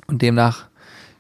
[0.07, 0.65] Und demnach,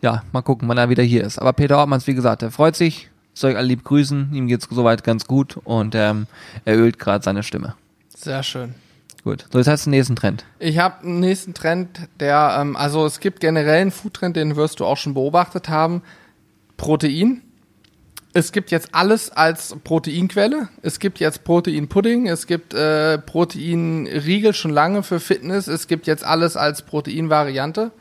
[0.01, 1.39] ja, mal gucken, wann er wieder hier ist.
[1.39, 4.67] Aber Peter Ortmanns, wie gesagt, er freut sich, soll ich alle lieb grüßen, ihm geht's
[4.69, 6.27] soweit ganz gut und ähm,
[6.65, 7.75] er ölt gerade seine Stimme.
[8.09, 8.75] Sehr schön.
[9.23, 10.45] Gut, so jetzt hast du den nächsten Trend.
[10.59, 14.79] Ich habe einen nächsten Trend, der, ähm, also es gibt generell einen Foodtrend, den wirst
[14.79, 16.01] du auch schon beobachtet haben.
[16.77, 17.41] Protein.
[18.33, 20.69] Es gibt jetzt alles als Proteinquelle.
[20.81, 25.67] Es gibt jetzt Proteinpudding, es gibt äh, Proteinriegel schon lange für Fitness.
[25.67, 27.91] Es gibt jetzt alles als Proteinvariante.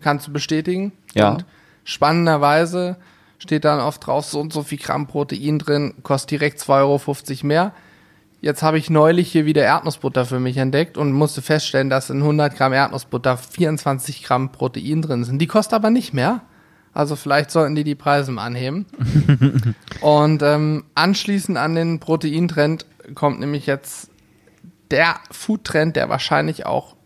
[0.00, 0.92] Kannst du bestätigen.
[1.14, 1.32] Ja.
[1.32, 1.44] Und
[1.84, 2.96] spannenderweise
[3.38, 7.46] steht dann oft drauf, so und so viel Gramm Protein drin, kostet direkt 2,50 Euro
[7.46, 7.72] mehr.
[8.44, 12.18] Jetzt habe ich neulich hier wieder Erdnussbutter für mich entdeckt und musste feststellen, dass in
[12.18, 15.38] 100 Gramm Erdnussbutter 24 Gramm Protein drin sind.
[15.38, 16.42] Die kostet aber nicht mehr.
[16.92, 18.84] Also vielleicht sollten die die Preise mal anheben.
[20.02, 24.10] und ähm, anschließend an den Proteintrend kommt nämlich jetzt
[24.90, 26.96] der Foodtrend, der wahrscheinlich auch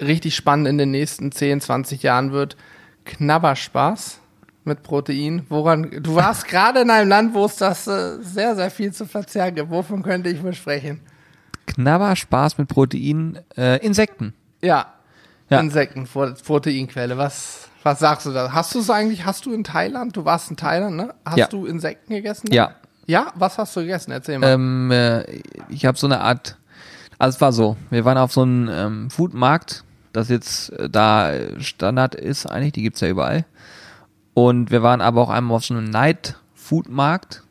[0.00, 2.56] richtig spannend in den nächsten 10, 20 Jahren wird.
[3.04, 4.19] Knabberspaß
[4.64, 5.44] mit Protein.
[5.48, 9.06] Woran, du warst gerade in einem Land, wo es das äh, sehr, sehr viel zu
[9.06, 9.70] verzehren gibt.
[9.70, 11.00] Wovon könnte ich wohl sprechen?
[11.66, 14.34] Knabber, Spaß mit Protein, äh, Insekten.
[14.62, 14.86] Ja,
[15.48, 15.60] Ja.
[15.60, 17.16] Insekten, Pro- Proteinquelle.
[17.16, 18.52] Was, was sagst du da?
[18.52, 21.14] Hast du es eigentlich, hast du in Thailand, du warst in Thailand, ne?
[21.24, 21.46] Hast Ja.
[21.48, 22.48] du Insekten gegessen?
[22.52, 22.74] Ja.
[23.06, 24.12] Ja, was hast du gegessen?
[24.12, 24.50] Erzähl mal.
[24.50, 25.24] Ähm, äh,
[25.68, 26.56] ich habe so eine Art,
[27.18, 31.32] also es war so, wir waren auf so einem ähm, Foodmarkt, das jetzt äh, da
[31.58, 33.44] Standard ist eigentlich, die gibt's ja überall.
[34.34, 37.42] Und wir waren aber auch einmal auf so einem Night-Food-Markt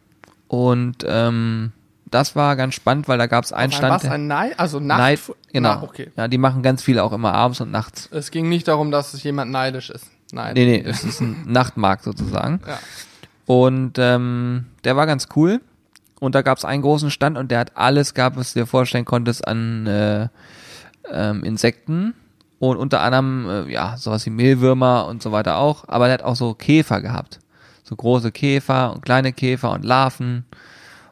[0.48, 1.72] und ähm,
[2.10, 3.94] das war ganz spannend, weil da gab's einen Ein Stand.
[3.94, 4.06] was?
[4.06, 4.60] Ein Night?
[4.60, 5.00] Also Nacht?
[5.00, 5.20] Night,
[5.54, 5.76] genau.
[5.76, 6.12] Na, okay.
[6.16, 8.10] Ja, die machen ganz viele auch immer abends und nachts.
[8.12, 10.08] Es ging nicht darum, dass es jemand neidisch ist.
[10.32, 10.54] Nein.
[10.56, 12.62] Nee, nee, es ist ein Nachtmarkt sozusagen.
[12.66, 12.80] Ja.
[13.46, 15.62] Und ähm, der war ganz cool.
[16.20, 18.66] Und da gab es einen großen Stand und der hat alles gehabt, was du dir
[18.66, 20.28] vorstellen konntest an äh,
[21.12, 22.14] ähm, Insekten.
[22.60, 25.86] Und unter anderem, äh, ja, sowas wie Mehlwürmer und so weiter auch.
[25.88, 27.40] Aber der hat auch so Käfer gehabt.
[27.84, 30.46] So große Käfer und kleine Käfer und Larven.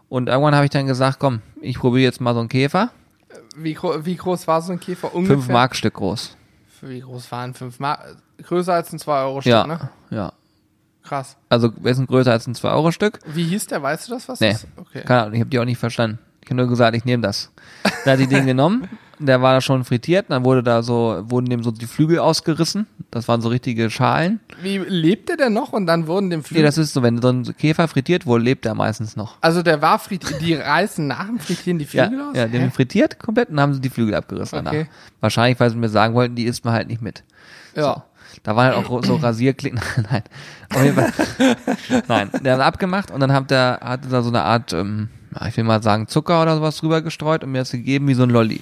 [0.10, 2.90] Und irgendwann habe ich dann gesagt, komm, ich probiere jetzt mal so einen Käfer.
[3.56, 5.38] Wie, gro wie groß war so ein Käfer ungefähr?
[5.38, 6.36] Fünf Markstück groß.
[6.82, 8.18] Wie groß waren fünf Mark?
[8.44, 9.90] Größer als ein 2-Euro-Stück, Ja, ne?
[10.12, 10.32] ja.
[11.04, 11.38] Krass.
[11.50, 13.20] Also, wir sind größer als ein 2-Euro-Stück.
[13.26, 13.82] Wie hieß der?
[13.82, 14.52] Weißt du das, was Nee.
[14.52, 14.70] das ist?
[14.78, 15.02] Okay.
[15.02, 16.20] Keine Ahnung, ich habe die auch nicht verstanden.
[16.44, 17.52] Ich habe nur gesagt, ich nehme das.
[18.06, 18.88] Da hat die den genommen,
[19.20, 22.88] der war da schon frittiert, dann wurde da so, wurden dem so die Flügel ausgerissen
[23.10, 24.42] das waren so richtige Schalen.
[24.62, 26.64] Wie lebt der denn noch und dann wurden dem Nee, Flügel.
[26.66, 29.38] das ist so, wenn so ein Käfer frittiert wurde, lebt er meistens noch.
[29.40, 32.36] also der war frittiert, die reißen nach dem Frittieren die Ja, Flügel aus?
[32.36, 32.70] ja, den Hä?
[32.70, 34.70] frittiert komplett und haben sie die Flügel abgerissen Okay.
[34.88, 34.88] danach.
[35.22, 37.24] Wahrscheinlich, weil sie mir sagen wollten, die isst man halt nicht mit.
[37.76, 38.04] ja.
[38.44, 39.80] Da waren halt auch so Rasierklingen.
[40.12, 40.22] Nein.
[40.74, 41.12] Auf jeden Fall.
[42.08, 45.48] Nein, der hat abgemacht und dann hat der, hatte da so eine Art, ähm, ja,
[45.48, 48.24] ich will mal sagen, Zucker oder sowas drüber gestreut und mir das gegeben wie so
[48.24, 48.62] ein Lolli.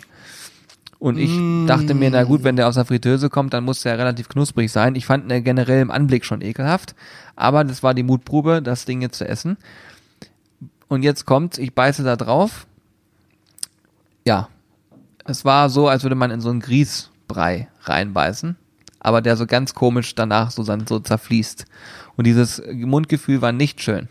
[1.06, 3.96] Und ich dachte mir, na gut, wenn der aus der Fritteuse kommt, dann muss der
[4.00, 4.96] relativ knusprig sein.
[4.96, 6.96] Ich fand ihn generell im Anblick schon ekelhaft,
[7.36, 9.58] aber das war die Mutprobe, das Ding jetzt zu essen.
[10.88, 12.66] Und jetzt kommt's, ich beiße da drauf.
[14.26, 14.50] Ja,
[15.26, 18.56] es war so, als würde man in so einen Grießbrei reinbeißen,
[19.00, 21.68] aber der so ganz komisch danach so, dann so zerfließt.
[22.16, 24.10] Und dieses Mundgefühl war nicht schön.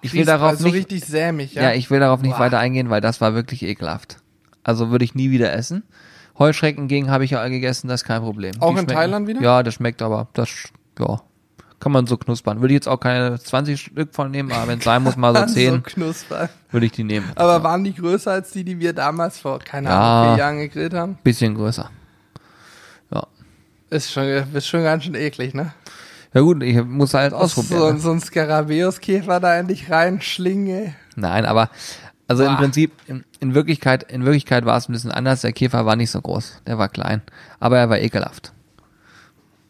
[0.00, 1.62] ich will darauf so nicht, richtig sämig, ja.
[1.62, 2.44] ja, ich will darauf nicht Boah.
[2.44, 4.18] weiter eingehen, weil das war wirklich ekelhaft.
[4.62, 5.82] Also würde ich nie wieder essen.
[6.38, 8.54] Heuschrecken gegen habe ich ja gegessen, das ist kein Problem.
[8.60, 9.40] Auch Die in Thailand wieder?
[9.40, 10.48] Ja, das schmeckt aber, das,
[10.98, 11.20] ja,
[11.80, 12.60] kann man so knuspern.
[12.60, 15.34] Würde ich jetzt auch keine 20 Stück von nehmen, aber wenn es sein muss, mal
[15.34, 16.48] so so 10, knusprig.
[16.70, 17.30] würde ich die nehmen.
[17.36, 20.22] Aber waren die größer als die, die wir damals vor, keine Ja.
[20.22, 21.18] Ahnung, vier Jahren gegrillt haben?
[21.22, 21.90] Bisschen größer.
[23.12, 23.26] Ja.
[23.90, 25.72] Ist schon, ist schon ganz schön eklig, ne?
[26.34, 27.80] Ja gut, ich muss halt ausprobieren.
[27.80, 27.98] So, ne?
[27.98, 30.94] so ein Skarabäuskäfer da endlich reinschlingen, ey.
[31.14, 31.70] Nein, aber
[32.28, 32.56] also im Boah.
[32.56, 35.42] Prinzip, in, in Wirklichkeit, in Wirklichkeit war es ein bisschen anders.
[35.42, 36.62] Der Käfer war nicht so groß.
[36.66, 37.22] Der war klein.
[37.60, 38.52] Aber er war ekelhaft.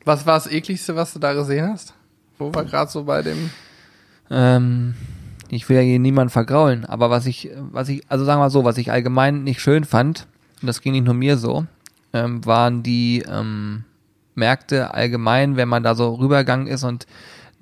[0.04, 1.92] Was war das ekligste, was du da gesehen hast?
[2.38, 3.50] Wo wir gerade so bei dem.
[4.30, 4.94] Ähm,
[5.48, 8.50] ich will ja hier niemanden vergraulen, aber was ich, was ich, also sagen wir mal
[8.50, 10.26] so, was ich allgemein nicht schön fand,
[10.60, 11.66] und das ging nicht nur mir so,
[12.12, 13.84] ähm, waren die ähm,
[14.34, 17.06] Märkte allgemein, wenn man da so rübergegangen ist und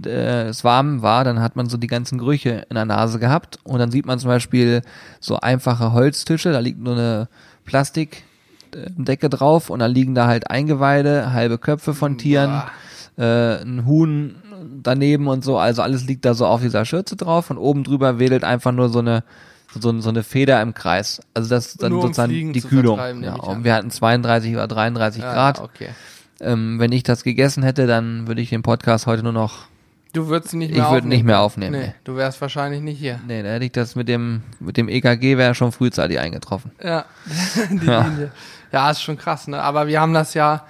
[0.05, 3.59] äh, es warm war, dann hat man so die ganzen Gerüche in der Nase gehabt
[3.65, 4.83] und dann sieht man zum Beispiel
[5.21, 7.29] so einfache Holztische, da liegt nur eine
[7.65, 12.63] Plastikdecke drauf und dann liegen da halt Eingeweide, halbe Köpfe von Tieren,
[13.17, 14.37] äh, ein Huhn
[14.83, 18.19] daneben und so, also alles liegt da so auf dieser Schürze drauf und oben drüber
[18.19, 19.25] wedelt einfach nur so eine
[19.81, 21.21] so, so eine Feder im Kreis.
[21.35, 22.99] Also das ist dann Nur um sozusagen Fliegen die Kühlung.
[23.23, 25.61] Ja, und wir hatten 32 oder 33 Ja, Grad.
[25.61, 25.89] Okay.
[26.41, 29.67] Ähm, wenn ich das gegessen hätte, dann würde ich den Podcast heute nur noch,
[30.15, 31.09] Du würdest ihn nicht ich mehr würde aufnehmen.
[31.11, 31.73] nicht mehr aufnehmen.
[31.73, 31.95] Nee, Nee.
[32.05, 33.21] du wärst wahrscheinlich nicht hier.
[33.27, 36.71] nee, da hätte ich das mit dem, mit dem EKG wäre schon frühzeitig eingetroffen.
[36.83, 37.05] Ja,
[37.71, 38.07] die Ja.
[38.07, 38.31] Linie.
[38.73, 39.61] Ja, ist schon krass, ne?
[39.63, 40.65] Aber wir haben das ja.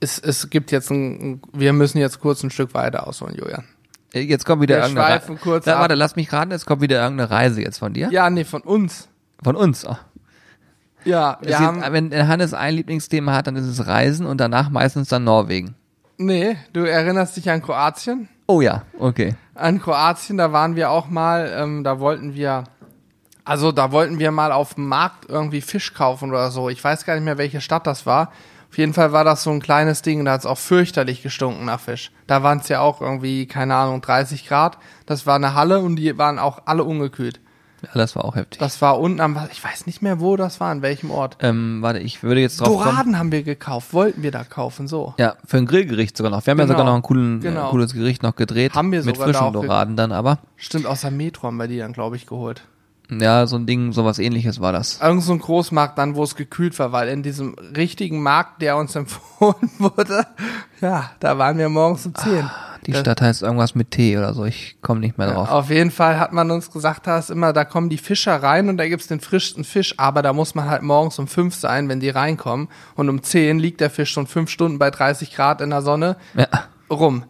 [0.00, 1.42] Es, es gibt jetzt ein.
[1.52, 3.64] Wir müssen jetzt kurz ein Stück weiter ausholen, Julian.
[4.14, 5.34] Äh, Jetzt kommt wieder Wir irgendeine Reise.
[5.36, 5.80] kurz ab.
[5.80, 8.08] warte, lass mich raten, jetzt kommt wieder irgendeine Reise jetzt von dir?
[8.10, 9.08] Ja, nee, von uns.
[9.42, 9.86] Von uns.
[9.86, 9.96] Oh.
[11.04, 11.82] Ja, wir haben.
[11.90, 15.74] wenn Hannes ein Lieblingsthema hat, dann ist es Reisen und danach meistens dann Norwegen.
[16.18, 18.28] Nee, du erinnerst dich an Kroatien?
[18.52, 19.34] Oh ja, okay.
[19.54, 22.64] An Kroatien, da waren wir auch mal, ähm, da wollten wir,
[23.46, 26.68] also da wollten wir mal auf dem Markt irgendwie Fisch kaufen oder so.
[26.68, 28.30] Ich weiß gar nicht mehr, welche Stadt das war.
[28.68, 31.64] Auf jeden Fall war das so ein kleines Ding, da hat es auch fürchterlich gestunken
[31.64, 32.12] nach Fisch.
[32.26, 34.76] Da waren es ja auch irgendwie, keine Ahnung, 30 Grad.
[35.06, 37.40] Das war eine Halle und die waren auch alle ungekühlt.
[37.82, 38.58] Ja, das war auch heftig.
[38.60, 41.36] Das war unten am, ich weiß nicht mehr, wo das war, an welchem Ort.
[41.40, 42.84] ähm, warte, ich würde jetzt drauf kommen.
[42.84, 45.14] Doraden haben wir gekauft, wollten wir da kaufen, so.
[45.18, 46.46] Ja, für ein Grillgericht sogar noch.
[46.46, 46.78] Wir haben ja Genau.
[46.78, 47.66] sogar noch ein coolen, Genau.
[47.66, 48.74] äh, cooles Gericht noch gedreht.
[48.74, 50.38] Haben wir Mit sogar da frischen ge- Doraden dann aber.
[50.56, 52.62] Stimmt, aus der Metro haben wir die dann, glaube ich, geholt.
[53.10, 55.00] Ja, so ein Ding, sowas ähnliches war das.
[55.02, 58.76] Irgend so ein Großmarkt dann, wo es gekühlt war, weil in diesem richtigen Markt, der
[58.76, 60.24] uns empfohlen wurde,
[60.80, 62.48] ja, da waren wir morgens um 10.
[62.86, 64.44] Die Stadt heißt irgendwas mit T oder so.
[64.44, 65.48] Ich komme nicht mehr drauf.
[65.48, 68.68] Auf jeden Fall hat man uns gesagt, da ist immer, da kommen die Fischer rein
[68.68, 71.88] und da gibt's den frischsten Fisch, aber da muss man halt morgens um 5 sein,
[71.88, 72.68] wenn die reinkommen.
[72.96, 76.16] Und um 10 liegt der Fisch schon 5 Stunden bei 30 Grad in der Sonne
[76.34, 76.48] Ja,
[76.90, 77.24] rum.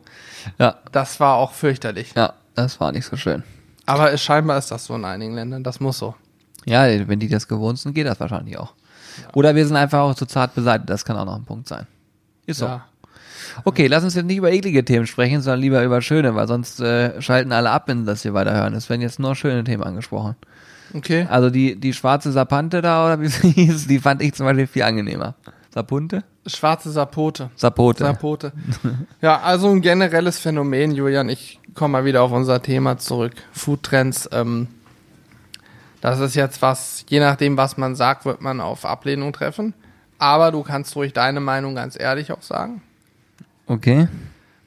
[0.59, 2.15] ja, Das war auch fürchterlich.
[2.17, 3.43] ja, das war nicht so schön.
[3.85, 6.15] Aber es, scheinbar ist das so in einigen Ländern, das muss so.
[6.65, 8.73] Ja, wenn die das gewohnt sind, geht das wahrscheinlich auch.
[9.35, 10.89] Oder wir sind einfach auch zu zart beseitigt.
[10.89, 11.87] Das kann auch noch ein Punkt sein.
[12.47, 12.67] Ist so.
[12.67, 12.87] Ja.
[13.65, 16.81] Okay, lass uns jetzt nicht über eklige Themen sprechen, sondern lieber über schöne, weil sonst
[16.81, 18.75] äh, schalten alle ab, wenn das hier weiterhören.
[18.75, 20.37] Es werden jetzt nur schöne Themen angesprochen.
[20.95, 21.27] Okay.
[21.31, 24.67] Also die, die schwarze Sapante da, oder wie sie hieß, die fand ich zum Beispiel
[24.67, 25.35] viel angenehmer.
[25.71, 26.23] Sapunte?
[26.47, 27.51] Schwarze Sapote.
[27.57, 28.05] Sapote.
[28.05, 28.53] Sapote.
[29.23, 31.29] ja, also ein generelles Phänomen, Julian.
[31.31, 33.33] Ich komme mal wieder auf unser Thema zurück.
[33.53, 34.29] Foodtrends.
[34.33, 34.69] Ähm,
[36.03, 39.73] das ist jetzt was, je nachdem, was man sagt, wird man auf Ablehnung treffen.
[40.19, 42.83] Aber du kannst ruhig deine Meinung ganz ehrlich auch sagen.
[43.73, 44.07] Okay.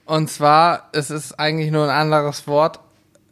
[0.05, 2.79] Und zwar, es ist eigentlich nur ein anderes Wort.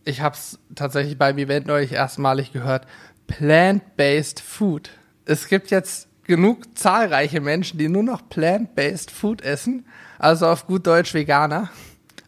[0.05, 2.86] Ich habe es tatsächlich beim Event neulich erstmalig gehört.
[3.25, 4.91] Plant-based Food.
[5.25, 9.86] Es gibt jetzt genug zahlreiche Menschen, die nur noch plant-based Food essen.
[10.19, 11.69] Also auf gut Deutsch Veganer.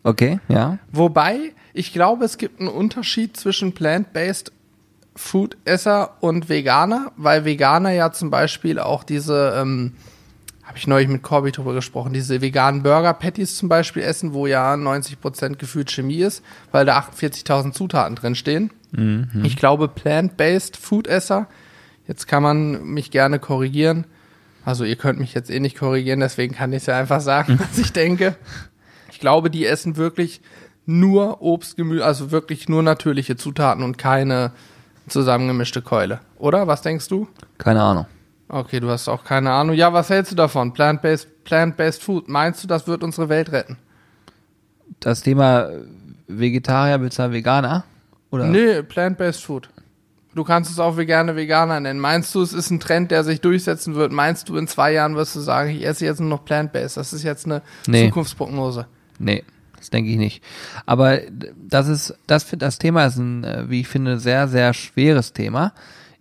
[0.02, 0.80] Okay, ja.
[0.92, 4.52] Wobei, ich glaube, es gibt einen Unterschied zwischen plant-based
[5.16, 9.94] Food-Esser und Veganer, weil Veganer ja zum Beispiel auch diese ähm,
[10.76, 14.74] habe ich neulich mit Corby drüber gesprochen, diese veganen Burger-Patties zum Beispiel essen, wo ja
[14.74, 18.72] 90% gefühlt Chemie ist, weil da 48.000 Zutaten drin stehen.
[18.92, 19.30] Mhm.
[19.46, 21.48] Ich glaube, plant-based Food-Esser,
[22.10, 24.04] jetzt kann man mich gerne korrigieren,
[24.66, 27.58] also ihr könnt mich jetzt eh nicht korrigieren, deswegen kann ich es ja einfach sagen,
[27.70, 28.36] was ich denke.
[29.10, 30.42] Ich glaube, die essen wirklich
[30.86, 34.52] nur Obst, Gemüse, also wirklich nur natürliche Zutaten und keine
[35.08, 36.20] zusammengemischte Keule.
[36.38, 36.68] Oder?
[36.68, 37.30] Was denkst du?
[37.58, 38.08] Keine Ahnung.
[38.48, 39.76] Okay, du hast auch keine Ahnung.
[39.76, 40.74] Ja, was hältst du davon?
[40.74, 42.28] Plant-based Plant-based Food.
[42.28, 43.78] Meinst du, das wird unsere Welt retten?
[45.00, 45.70] Das Thema
[46.28, 47.32] Vegetarier bzw.
[47.32, 47.86] Veganer?
[48.32, 48.46] Oder?
[48.46, 49.70] Nee, Plant-based Food.
[50.36, 52.00] Du kannst es auch vegane Veganer nennen.
[52.00, 54.12] Meinst du, es ist ein Trend, der sich durchsetzen wird?
[54.12, 56.98] Meinst du, in zwei Jahren wirst du sagen, ich esse jetzt nur noch Plant-based?
[56.98, 58.08] Das ist jetzt eine nee.
[58.08, 58.86] Zukunftsprognose.
[59.18, 59.46] Nee,
[59.78, 60.44] das denke ich nicht.
[60.86, 61.20] Aber
[61.70, 65.72] das ist, das, das Thema ist ein, äh, wie ich finde, sehr, sehr schweres Thema.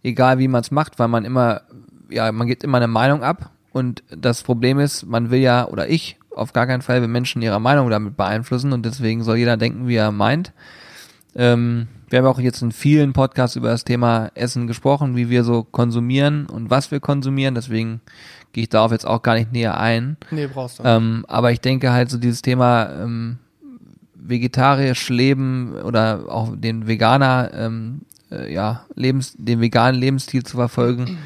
[0.04, 1.62] Egal wie man es macht, weil man immer
[2.10, 5.88] ja, man gibt immer eine Meinung ab und das Problem ist, man will ja, oder
[5.88, 9.56] ich, auf gar keinen Fall will Menschen ihre Meinung damit beeinflussen und deswegen soll jeder
[9.56, 10.52] denken, wie er meint.
[11.36, 15.42] Ähm, wir haben auch jetzt in vielen Podcasts über das Thema Essen gesprochen, wie wir
[15.42, 18.00] so konsumieren und was wir konsumieren, deswegen
[18.52, 20.16] gehe ich darauf jetzt auch gar nicht näher ein.
[20.30, 20.84] Nee, brauchst du.
[20.84, 23.38] Ähm, aber ich denke halt so dieses Thema ähm,
[24.14, 31.18] vegetarisch leben oder auch den Veganer, ähm, äh, ja, Lebens, den veganen Lebensstil zu verfolgen,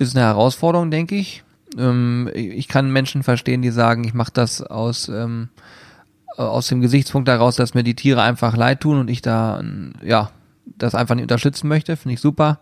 [0.00, 1.44] ist eine Herausforderung, denke ich.
[1.78, 5.50] Ähm, ich kann Menschen verstehen, die sagen, ich mache das aus, ähm,
[6.36, 9.62] aus dem Gesichtspunkt daraus, dass mir die Tiere einfach leid tun und ich da,
[10.02, 10.30] ja,
[10.64, 11.96] das einfach nicht unterstützen möchte.
[11.96, 12.58] Finde ich super.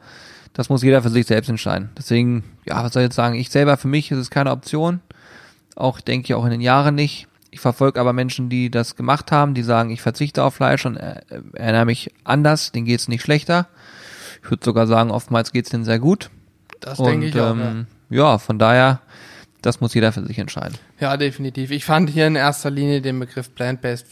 [0.53, 1.91] Das muss jeder für sich selbst entscheiden.
[1.97, 3.37] Deswegen, ja, was soll ich jetzt sagen?
[3.37, 5.01] Ich selber, für mich ist es keine Option.
[5.77, 7.29] Auch, denke ich, auch in den Jahren nicht.
[7.51, 10.97] Ich verfolge aber Menschen, die das gemacht haben, die sagen, ich verzichte auf Fleisch und
[10.97, 13.69] ernähre mich anders, denen geht es nicht schlechter.
[14.43, 16.31] Ich würde sogar sagen, oftmals geht es denen sehr gut.
[16.81, 17.53] Das denke ich auch.
[17.53, 18.17] Ähm, ja.
[18.33, 19.01] ja, von daher,
[19.63, 20.77] das muss jeder für sich entscheiden.
[21.01, 21.71] Ja, definitiv.
[21.71, 24.07] Ich fand hier in erster Linie den Begriff Plant-Based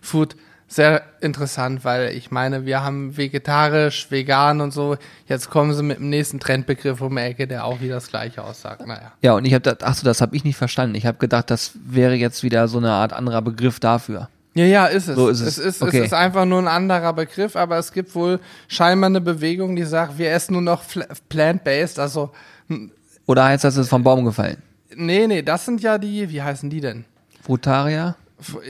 [0.00, 0.36] Food
[0.66, 4.96] sehr interessant, weil ich meine, wir haben vegetarisch, vegan und so.
[5.26, 8.42] Jetzt kommen sie mit dem nächsten Trendbegriff um die Ecke, der auch wieder das Gleiche
[8.42, 8.86] aussagt.
[8.86, 9.12] Naja.
[9.22, 10.96] Ja, und ich habe, ach so, das habe ich nicht verstanden.
[10.96, 14.28] Ich habe gedacht, das wäre jetzt wieder so eine Art anderer Begriff dafür.
[14.54, 15.16] Ja, ja, ist es.
[15.16, 15.58] So ist es.
[15.58, 15.98] Es, ist, okay.
[15.98, 18.38] es ist einfach nur ein anderer Begriff, aber es gibt wohl
[18.68, 20.82] scheinbar eine Bewegung, die sagt, wir essen nur noch
[21.28, 22.30] plant-based, also.
[23.26, 24.58] Oder heißt das, es ist vom Baum gefallen?
[24.94, 27.04] Nee, nee, das sind ja die, wie heißen die denn?
[27.42, 28.14] Frutarier?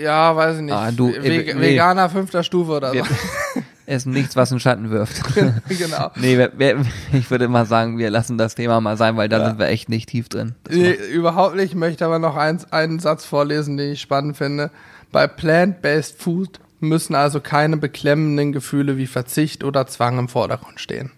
[0.01, 0.75] Ja, weiß ich nicht.
[0.75, 1.61] Ah, du, Ve nee.
[1.61, 3.15] Veganer fünfter Stufe oder wir so.
[3.87, 5.23] Essen nichts, was einen Schatten wirft.
[5.69, 6.11] genau.
[6.17, 9.41] nee, wir, wir, ich würde mal sagen, wir lassen das Thema mal sein, weil da
[9.41, 9.47] ja.
[9.47, 10.55] sind wir echt nicht tief drin.
[10.71, 11.73] Nee, überhaupt nicht.
[11.73, 14.71] Ich möchte aber noch eins, einen Satz vorlesen, den ich spannend finde.
[15.15, 21.13] Bei Plant-Based Food müssen also keine beklemmenden Gefühle wie Verzicht oder Zwang im Vordergrund stehen.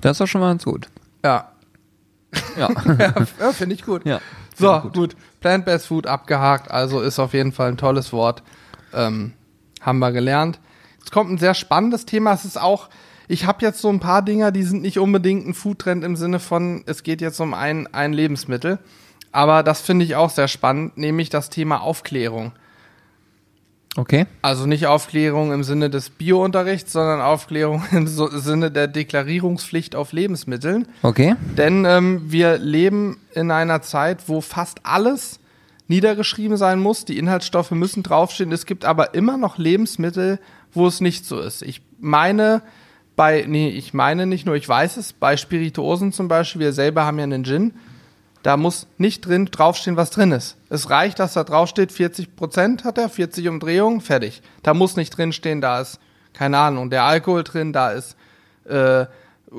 [0.00, 0.88] Das ist doch schon mal ganz gut.
[1.22, 1.52] Ja.
[2.56, 2.70] Ja,
[3.38, 4.06] ja finde ich gut.
[4.06, 4.22] Ja,
[4.56, 4.94] so, gut.
[4.94, 5.16] gut.
[5.40, 8.42] Plant-Based Food abgehakt, also ist auf jeden Fall ein tolles Wort.
[8.94, 9.34] Ähm,
[9.82, 10.58] haben wir gelernt.
[11.00, 12.32] Jetzt kommt ein sehr spannendes Thema.
[12.32, 12.88] Es ist auch,
[13.28, 16.40] ich habe jetzt so ein paar Dinger, die sind nicht unbedingt ein Foodtrend im Sinne
[16.40, 18.78] von, es geht jetzt um ein, ein Lebensmittel.
[19.30, 22.52] Aber das finde ich auch sehr spannend, nämlich das Thema Aufklärung.
[23.96, 24.26] Okay.
[24.40, 30.88] Also nicht Aufklärung im Sinne des Biounterrichts, sondern Aufklärung im Sinne der Deklarierungspflicht auf Lebensmitteln.
[31.02, 31.34] Okay.
[31.56, 35.40] Denn ähm, wir leben in einer Zeit, wo fast alles
[35.88, 37.04] niedergeschrieben sein muss.
[37.04, 38.50] Die Inhaltsstoffe müssen draufstehen.
[38.50, 40.38] Es gibt aber immer noch Lebensmittel,
[40.72, 41.62] wo es nicht so ist.
[41.62, 42.62] Ich meine,
[43.14, 47.04] bei, nee, ich meine nicht nur, ich weiß es, bei Spirituosen zum Beispiel, wir selber
[47.04, 47.74] haben ja einen Gin
[48.42, 50.56] da muss nicht drin draufstehen, was drin ist.
[50.68, 54.42] Es reicht, dass da draufsteht, 40 Prozent hat er, 40 Umdrehungen, fertig.
[54.62, 56.00] Da muss nicht drinstehen, da ist,
[56.32, 58.16] keine Ahnung, der Alkohol drin, da ist
[58.64, 59.06] äh,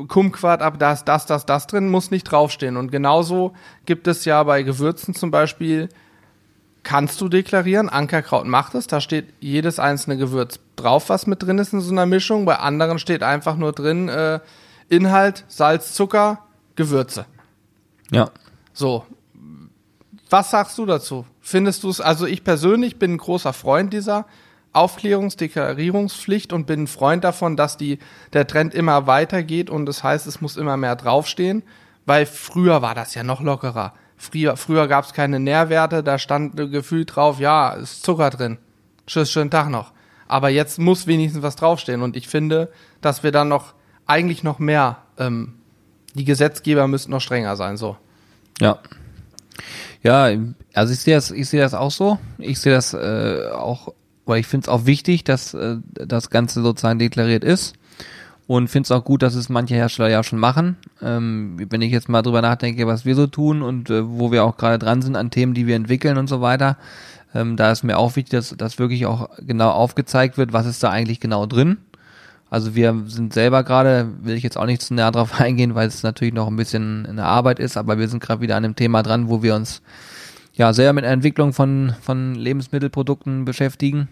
[0.08, 2.78] Kumquat ab, da ist das, das, das drin, muss nicht draufstehen.
[2.78, 3.54] Und genauso
[3.86, 5.90] gibt es ja bei Gewürzen zum Beispiel,
[6.84, 11.58] kannst du deklarieren, Ankerkraut macht es, da steht jedes einzelne Gewürz drauf, was mit drin
[11.58, 12.46] ist in so einer Mischung.
[12.46, 14.40] Bei anderen steht einfach nur drin, äh,
[14.90, 16.40] Inhalt, Salz, Zucker,
[16.76, 17.26] Gewürze.
[18.12, 18.30] Ja.
[18.74, 19.06] So.
[20.30, 21.26] Was sagst du dazu?
[21.42, 24.26] Findest du es, also ich persönlich bin ein großer Freund dieser
[24.74, 28.00] Aufklärungsdeklarierungspflicht und bin ein Freund davon, dass die,
[28.34, 31.62] der Trend immer weitergeht und das heißt, es muss immer mehr draufstehen,
[32.08, 33.94] weil früher war das ja noch lockerer.
[34.18, 38.58] Früher, früher gab es keine Nährwerte, da stand gefühlt drauf, ja, ist Zucker drin.
[39.06, 39.92] Tschüss, schönen Tag noch.
[40.28, 43.74] Aber jetzt muss wenigstens was draufstehen und ich finde, dass wir dann noch
[44.08, 45.56] eigentlich noch mehr, ähm,
[46.16, 47.98] die Gesetzgeber müssten noch strenger sein, so.
[48.60, 48.80] Ja.
[50.04, 50.30] Ja,
[50.74, 52.20] also ich sehe das, ich sehe das auch so.
[52.38, 53.94] Ich sehe das äh, auch,
[54.26, 57.76] weil ich finde es auch wichtig, dass äh, das Ganze sozusagen deklariert ist.
[58.48, 60.78] und finde es auch gut, dass es manche Hersteller ja schon machen.
[61.02, 64.44] Ähm, wenn ich jetzt mal drüber nachdenke, was wir so tun und äh, wo wir
[64.44, 66.78] auch gerade dran sind an Themen, die wir entwickeln und so weiter,
[67.34, 70.84] ähm, da ist mir auch wichtig, dass, dass wirklich auch genau aufgezeigt wird, was ist
[70.84, 71.78] da eigentlich genau drin.
[72.54, 75.88] Also wir sind selber gerade, will ich jetzt auch nicht zu näher drauf eingehen, weil
[75.88, 78.64] es natürlich noch ein bisschen in der Arbeit ist, aber wir sind gerade wieder an
[78.64, 79.82] einem Thema dran, wo wir uns
[80.54, 84.08] ja sehr mit der Entwicklung von, von Lebensmittelprodukten beschäftigen.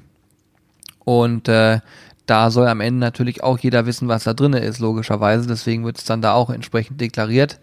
[1.05, 1.81] Und äh,
[2.25, 5.45] da soll am Ende natürlich auch jeder wissen, was da drin ist, logischerweise.
[5.45, 7.59] Deswegen wird es dann da auch entsprechend deklariert.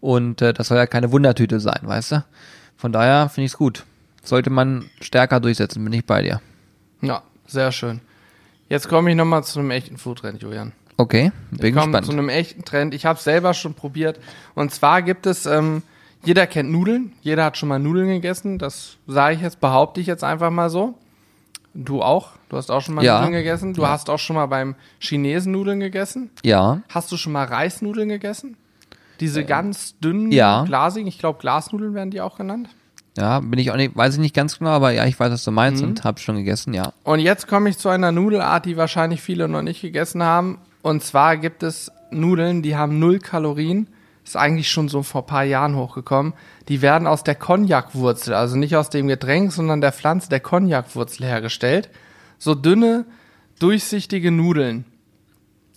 [0.00, 2.24] Und äh, das soll ja keine Wundertüte sein, weißt du?
[2.76, 3.84] Von daher finde ich es gut.
[4.24, 6.40] Sollte man stärker durchsetzen, bin ich bei dir.
[7.00, 8.00] Ja, sehr schön.
[8.68, 10.72] Jetzt komme ich nochmal zu einem echten Foodtrend, Julian.
[10.96, 12.06] Okay, bin ich komme gespannt.
[12.06, 12.94] zu einem echten Trend.
[12.94, 14.18] Ich habe es selber schon probiert.
[14.54, 15.82] Und zwar gibt es, ähm,
[16.24, 17.12] jeder kennt Nudeln.
[17.20, 18.58] Jeder hat schon mal Nudeln gegessen.
[18.58, 20.94] Das sage ich jetzt, behaupte ich jetzt einfach mal so.
[21.74, 22.30] Du auch?
[22.48, 23.18] Du hast auch schon mal Ja.
[23.20, 23.74] Nudeln gegessen?
[23.74, 23.90] Du Ja.
[23.90, 26.30] hast auch schon mal beim Chinesen Nudeln gegessen?
[26.42, 28.56] Ja, Hast du schon mal Reisnudeln gegessen?
[29.20, 30.64] Diese ganz dünnen, Äh, ja.
[30.64, 32.68] glasigen, ich glaube Glasnudeln werden die auch genannt.
[33.16, 35.44] Ja, bin ich auch nicht, weiß ich nicht ganz genau, aber ja, ich weiß, was
[35.44, 35.88] du meinst Mhm.
[35.90, 36.92] und habe schon gegessen, ja.
[37.04, 40.58] Und jetzt komme ich zu einer Nudelart, die wahrscheinlich viele noch nicht gegessen haben.
[40.82, 43.88] Und zwar gibt es Nudeln, die haben null Kalorien.
[44.24, 46.32] Ist eigentlich schon so vor ein paar Jahren hochgekommen.
[46.68, 51.24] Die werden aus der Cognac-Wurzel, also nicht aus dem Getränk, sondern der Pflanze der Cognac-Wurzel
[51.26, 51.88] hergestellt.
[52.38, 53.04] So dünne,
[53.60, 54.84] durchsichtige Nudeln.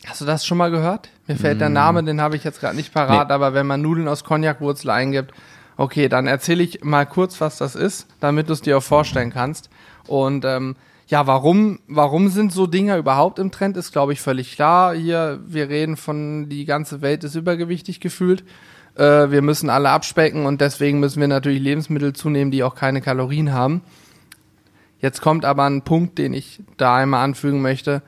[0.05, 1.09] Hast du das schon mal gehört?
[1.27, 3.33] Mir fällt der Name, den habe ich jetzt gerade nicht parat, Nee.
[3.33, 5.31] aber wenn man Nudeln aus Cognac-Wurzel eingibt,
[5.79, 9.31] okay, dann erzähle ich mal kurz, was das ist, damit du es dir auch vorstellen
[9.31, 9.69] kannst.
[10.07, 10.75] Und ähm,
[11.07, 14.93] ja, warum, warum sind so Dinger überhaupt im Trend, ist, glaube ich, völlig klar.
[14.93, 18.43] Hier, wir reden von, die ganze Welt ist übergewichtig gefühlt.
[18.95, 22.99] Äh, wir müssen alle abspecken und deswegen müssen wir natürlich Lebensmittel zunehmen, die auch keine
[22.99, 23.81] Kalorien haben.
[24.99, 28.01] Jetzt kommt aber ein Punkt, den ich da einmal anfügen möchte.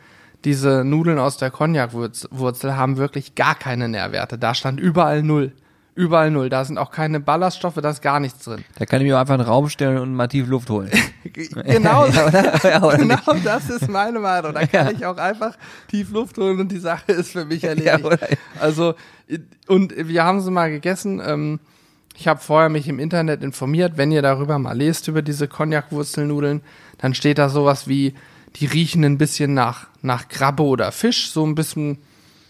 [0.44, 4.38] Diese Nudeln aus der Cognac-Wurzel haben wirklich gar keine Nährwerte.
[4.38, 5.54] Da stand überall null.
[5.94, 6.50] Überall null.
[6.50, 8.64] Da sind auch keine Ballaststoffe, da ist gar nichts drin.
[8.78, 10.90] Da kann ich mir einfach einen Raum stellen und mal tief Luft holen.
[11.24, 12.70] Genau, Ja, oder?
[12.70, 13.46] Ja, oder genau nicht?
[13.46, 14.54] das ist meine Meinung.
[14.54, 15.56] Da kann ich auch einfach
[15.88, 18.04] tief Luft holen und die Sache ist für mich erledigt.
[18.04, 18.18] Ja,
[18.60, 18.96] also,
[19.68, 21.22] und wir haben sie mal gegessen.
[21.26, 21.60] Ähm,
[22.18, 23.94] ich habe vorher mich im Internet informiert.
[23.98, 26.62] Wenn ihr darüber mal lest, über diese Cognac-Wurzelnudeln,
[26.98, 28.14] dann steht da sowas wie,
[28.58, 32.00] die riechen ein bisschen nach, nach Krabbe oder Fisch, so ein bisschen,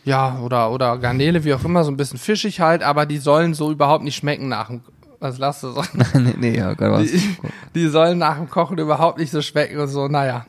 [0.03, 3.53] ja, oder, oder Garnele, wie auch immer, so ein bisschen fischig halt, aber die sollen
[3.53, 4.81] so überhaupt nicht schmecken nach dem,
[5.19, 5.83] was lasst du so?
[6.13, 7.11] nee, nee, ja, Gott, was.
[7.11, 7.37] Die,
[7.75, 10.07] die sollen nach dem Kochen überhaupt nicht so schmecken und so.
[10.07, 10.45] Naja,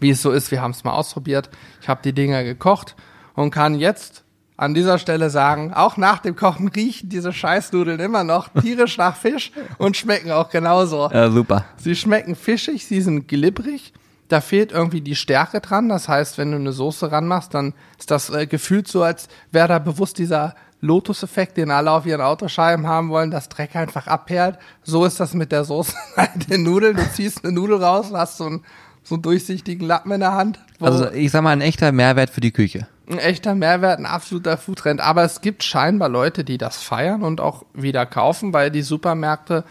[0.00, 1.50] wie es so ist, wir haben es mal ausprobiert.
[1.80, 2.96] Ich habe die Dinger gekocht
[3.34, 4.24] und kann jetzt
[4.58, 9.16] an dieser Stelle sagen, auch nach dem Kochen riechen diese Scheißnudeln immer noch tierisch nach
[9.16, 11.10] Fisch und schmecken auch genauso.
[11.12, 11.64] Ja, super.
[11.76, 13.92] Sie schmecken fischig, sie sind glibberig.
[14.28, 15.88] Da fehlt irgendwie die Stärke dran.
[15.88, 19.68] Das heißt, wenn du eine Soße ranmachst, dann ist das äh, gefühlt so, als wäre
[19.68, 24.58] da bewusst dieser Lotus-Effekt, den alle auf ihren Autoscheiben haben wollen, dass Dreck einfach abperlt.
[24.82, 25.94] So ist das mit der Soße
[26.48, 26.96] den Nudeln.
[26.96, 28.64] Du ziehst eine Nudel raus und hast so einen,
[29.02, 30.60] so einen durchsichtigen Lappen in der Hand.
[30.80, 32.86] Also ich sag mal, ein echter Mehrwert für die Küche.
[33.08, 35.00] ein echter Mehrwert, ein absoluter Foodtrend.
[35.00, 39.64] Aber es gibt scheinbar Leute, die das feiern und auch wieder kaufen, weil die Supermärkte,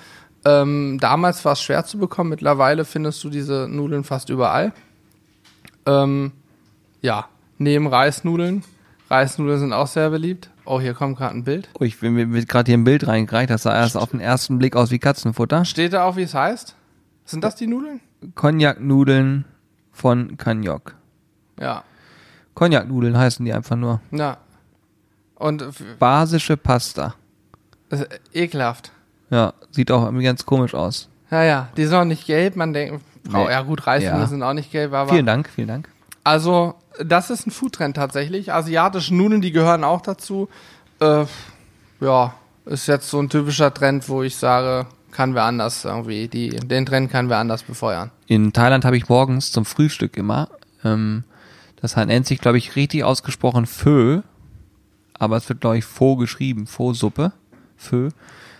[0.45, 4.73] ähm, damals war es schwer zu bekommen, mittlerweile findest du diese Nudeln fast überall.
[5.85, 6.31] Ähm,
[7.01, 7.27] ja,
[7.57, 8.63] neben Reisnudeln.
[9.09, 10.49] Reisnudeln sind auch sehr beliebt.
[10.65, 11.69] Oh, hier kommt gerade ein Bild.
[11.79, 14.57] Oh, ich bin mir gerade hier ein Bild reingereicht, das sah erst auf den ersten
[14.57, 15.65] Blick aus wie Katzenfutter.
[15.65, 16.75] Steht da auch, wie es heißt?
[17.25, 18.01] Sind das die Nudeln?
[18.35, 19.45] Cognac-Nudeln
[19.91, 20.95] von Cagnoc.
[21.59, 21.83] Ja.
[22.53, 24.01] Cognac-Nudeln heißen die einfach nur.
[24.11, 24.37] Na.
[25.35, 25.65] Und
[25.99, 27.15] Basische Pasta.
[28.33, 28.91] ekelhaft.
[29.29, 31.09] Ja, sieht auch irgendwie ganz komisch aus.
[31.31, 32.55] Ja, ja, die sind auch nicht gelb.
[32.55, 33.49] Man denkt, oh, Nee.
[33.51, 34.27] ja gut, Reisnudeln Ja.
[34.27, 35.89] sind auch nicht gelb, aber Vielen Dank, vielen Dank.
[36.23, 38.53] Also, das ist ein Foodtrend tatsächlich.
[38.53, 40.49] Asiatische Nudeln, die gehören auch dazu.
[40.99, 41.25] Äh,
[41.99, 42.33] ja,
[42.65, 46.85] ist jetzt so ein typischer Trend, wo ich sage, kann wer anders irgendwie, die, den
[46.85, 48.11] Trend kann wer anders befeuern.
[48.27, 50.49] In Thailand habe ich morgens zum Frühstück immer,
[50.83, 51.23] ähm,
[51.81, 54.23] das nennt sich, glaube ich, richtig ausgesprochen Pho,
[55.13, 57.31] aber es wird, glaube ich, Pho geschrieben, Pho-Suppe,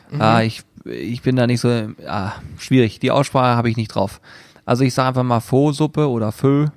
[0.10, 0.18] Pho.
[0.20, 1.70] Ah, ich, ich bin da nicht so,
[2.08, 4.22] ah, schwierig, die Aussprache habe ich nicht drauf.
[4.66, 6.68] Also ich sage einfach mal Pho-Suppe oder Pho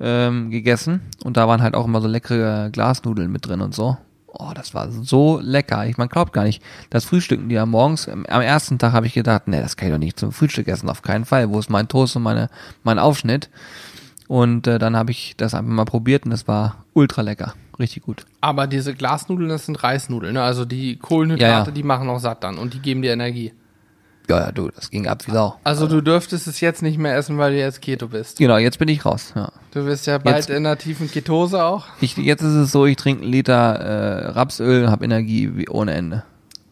[0.00, 3.96] ähm, gegessen und da waren halt auch immer so leckere Glasnudeln mit drin und so.
[4.36, 5.86] Oh, das war so lecker.
[5.86, 6.60] Ich man glaubt gar nicht.
[6.90, 9.94] Das Frühstücken die ja morgens, am ersten Tag habe ich gedacht, nee, das kann ich
[9.94, 11.50] doch nicht zum Frühstück essen, auf keinen Fall.
[11.50, 12.50] Wo ist mein Toast und meine,
[12.82, 13.48] mein Aufschnitt?
[14.26, 17.54] Und äh, dann habe ich das einfach mal probiert und das war ultra lecker.
[17.78, 18.24] Richtig gut.
[18.40, 20.42] Aber diese Glasnudeln, das sind Reisnudeln, ne?
[20.42, 21.70] Also die Kohlenhydrate, Ja, ja.
[21.70, 23.52] die machen auch satt dann und die geben dir Energie.
[24.28, 25.56] Ja, ja, du, das ging ab wie Sau.
[25.64, 28.38] Also du dürftest es jetzt nicht mehr essen, weil du jetzt Keto bist.
[28.38, 29.32] Genau, jetzt bin ich raus.
[29.36, 29.50] Ja.
[29.72, 31.84] Du bist ja bald Jetzt- in einer tiefen Ketose auch.
[32.00, 35.92] Ich, jetzt ist es so, ich trinke einen Liter äh, Rapsöl, habe Energie wie ohne
[35.92, 36.22] Ende.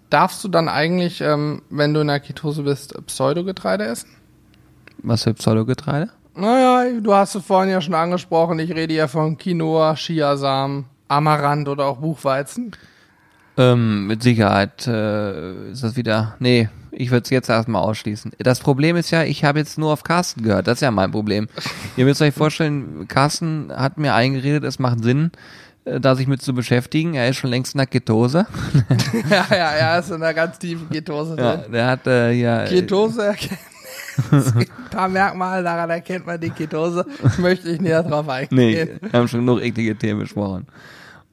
[0.09, 4.09] Darfst du dann eigentlich, ähm, wenn du in der Ketose bist, Pseudogetreide essen?
[5.03, 6.09] Was für Pseudogetreide?
[6.34, 11.68] Naja, du hast es vorhin ja schon angesprochen, ich rede ja von Quinoa, Chiasamen, Amaranth
[11.68, 12.72] oder auch Buchweizen.
[13.58, 16.36] Ähm, mit Sicherheit äh, ist das wieder.
[16.38, 18.32] Nee, ich würde es jetzt erstmal ausschließen.
[18.38, 20.66] Das Problem ist ja, ich habe jetzt nur auf Carsten gehört.
[20.66, 21.48] Das ist ja mein Problem.
[21.96, 25.32] Ihr müsst euch vorstellen, Carsten hat mir eingeredet, es macht Sinn,
[25.84, 27.12] äh, da sich mit zu beschäftigen.
[27.14, 28.46] Er ist schon längst in der Ketose.
[29.30, 31.72] ja, ja, er ist in einer ganz tiefen Ketose Ja, drin.
[31.72, 32.64] der hat äh, ja.
[32.64, 33.58] Ketose erkennt.
[34.30, 37.04] Es gibt ein paar Merkmale, daran erkennt man die Ketose.
[37.38, 38.98] Möchte ich näher drauf Nee, eingehen.
[39.02, 40.66] wir haben schon genug eklige Themen besprochen.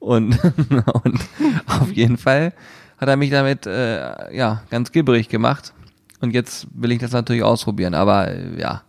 [0.00, 0.38] Und,
[1.04, 1.20] und
[1.66, 2.52] auf jeden Fall
[2.98, 5.72] hat er mich damit äh, ja ganz gibberig gemacht.
[6.20, 7.94] Und jetzt will ich das natürlich ausprobieren.
[7.94, 8.82] Aber äh, ja,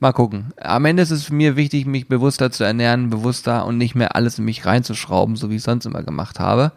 [0.00, 0.52] mal gucken.
[0.60, 4.38] Am Ende ist es mir wichtig, mich bewusster zu ernähren, bewusster und nicht mehr alles
[4.38, 6.72] in mich reinzuschrauben, so wie ich sonst immer gemacht habe,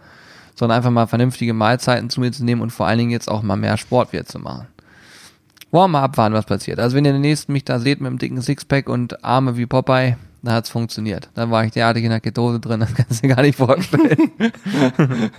[0.55, 3.41] sondern einfach mal vernünftige Mahlzeiten zu mir zu nehmen und vor allen Dingen jetzt auch
[3.41, 4.67] mal mehr Sport wieder zu machen.
[5.71, 6.79] Wollen wir mal abwarten, was passiert.
[6.79, 10.17] Also wenn ihr demnächst mich da seht mit einem dicken Sixpack und Arme wie Popeye,
[10.41, 11.29] dann hat's funktioniert.
[11.33, 14.31] Dann war ich derartig in der Ketose drin, das kannst du dir gar nicht vorstellen.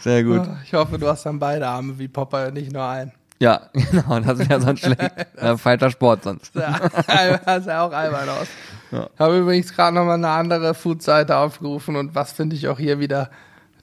[0.00, 0.48] Sehr gut.
[0.64, 3.12] Ich hoffe, du hast dann beide Arme wie und nicht nur einen.
[3.40, 5.10] Ja, genau, das wäre sonst schlecht.
[5.40, 6.54] Ja, falscher Sport sonst.
[6.54, 6.78] Ja,
[7.44, 8.46] das sah auch albern aus.
[8.92, 13.00] Ich habe übrigens gerade nochmal eine andere Food-Seite aufgerufen und was finde ich auch hier
[13.00, 13.30] wieder?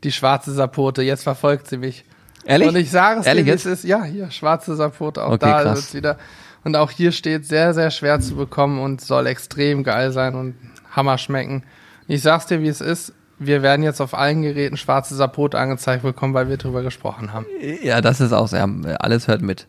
[0.03, 1.01] Die schwarze Sapote.
[1.03, 2.05] Jetzt verfolgt sie mich.
[2.45, 2.67] Ehrlich?
[2.69, 3.83] Und ich sage es Ehrlich dir, es ist.
[3.83, 5.23] Ja, hier, schwarze Sapote.
[5.23, 5.79] Auch Okay, da krass.
[5.79, 6.17] ist es wieder.
[6.63, 10.55] Und auch hier steht sehr, sehr schwer zu bekommen und soll extrem geil sein und
[10.91, 11.63] Hammer schmecken.
[12.07, 13.13] Ich sag's dir, wie es ist.
[13.39, 17.47] Wir werden jetzt auf allen Geräten schwarze Sapote angezeigt bekommen, weil wir drüber gesprochen haben.
[17.81, 19.67] Ja, das ist auch sehr, alles hört mit.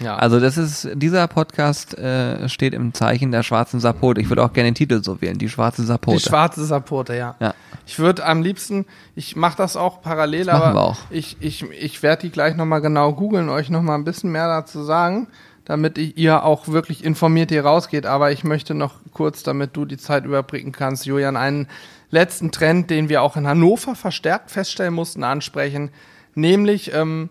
[0.00, 0.16] Ja.
[0.16, 4.20] Also das ist, dieser Podcast äh, steht im Zeichen der schwarzen Sapote.
[4.20, 6.18] Ich würde auch gerne den Titel so wählen, die schwarze Sapote.
[6.18, 7.36] Die schwarze Sapote, ja.
[7.40, 7.54] Ja.
[7.86, 10.98] Ich würde am liebsten, ich mache das auch parallel, Das aber auch.
[11.10, 14.82] ich, ich, ich werde die gleich nochmal genau googeln, euch nochmal ein bisschen mehr dazu
[14.82, 15.28] sagen,
[15.64, 18.06] damit ich, ihr auch wirklich informiert hier rausgeht.
[18.06, 21.68] Aber ich möchte noch kurz, damit du die Zeit überbrücken kannst, Julian, einen
[22.10, 25.90] letzten Trend, den wir auch in Hannover verstärkt feststellen mussten, ansprechen,
[26.34, 27.28] nämlich ähm,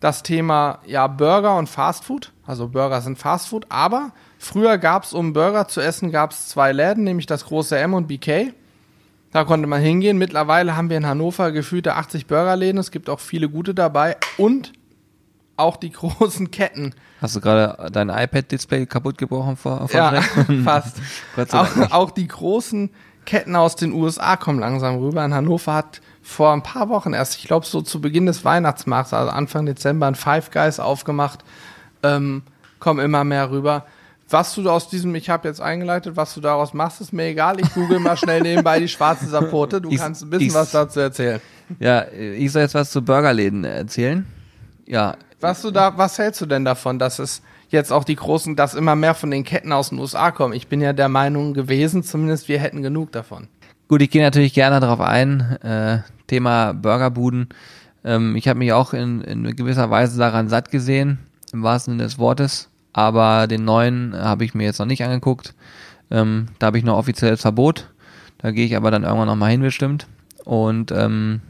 [0.00, 2.32] das Thema ja Burger und Fastfood.
[2.46, 6.72] Also Burger sind Fastfood, aber früher gab es, um Burger zu essen, gab es zwei
[6.72, 8.52] Läden, nämlich das große M und BK.
[9.30, 10.18] Da konnte man hingehen.
[10.18, 12.78] Mittlerweile haben wir in Hannover gefühlte 80 Burgerläden.
[12.78, 14.72] Es gibt auch viele gute dabei und
[15.56, 16.94] auch die großen Ketten.
[17.20, 20.20] Hast du gerade dein iPad-Display kaputt gebrochen vor, vor Ja,
[20.64, 20.96] fast.
[21.52, 22.90] Auch, auch die großen
[23.24, 25.24] Ketten aus den USA kommen langsam rüber.
[25.24, 29.14] In Hannover hat vor ein paar Wochen erst, ich glaube so zu Beginn des Weihnachtsmarkts,
[29.14, 31.44] also Anfang Dezember, ein Five Guys aufgemacht.
[32.02, 32.42] Ähm,
[32.80, 33.86] kommen immer mehr rüber.
[34.28, 37.60] Was du aus diesem, ich habe jetzt eingeleitet, was du daraus machst, ist mir egal.
[37.60, 39.80] Ich google mal schnell nebenbei die schwarze Sapote.
[39.80, 41.40] Du Ich- kannst ein bisschen ich- was dazu erzählen.
[41.78, 44.26] Ja, ich soll jetzt was zu Burgerläden erzählen.
[44.86, 48.56] Ja, Was du da, was hältst du denn davon, dass es jetzt auch die großen,
[48.56, 50.54] dass immer mehr von den Ketten aus den USA kommen?
[50.54, 53.48] Ich bin ja der Meinung gewesen, zumindest wir hätten genug davon.
[53.86, 55.40] Gut, ich gehe natürlich gerne darauf ein.
[55.60, 57.50] Äh, Thema Burgerbuden.
[58.06, 61.18] Ähm, ich habe mich auch in, in gewisser Weise daran satt gesehen,
[61.52, 62.70] im wahrsten Sinne des Wortes.
[62.94, 65.52] Aber den neuen habe ich mir jetzt noch nicht angeguckt.
[66.10, 67.90] Ähm, da habe ich noch offizielles Verbot.
[68.38, 70.06] Da gehe ich aber dann irgendwann noch mal hin bestimmt.
[70.46, 71.42] Und ähm,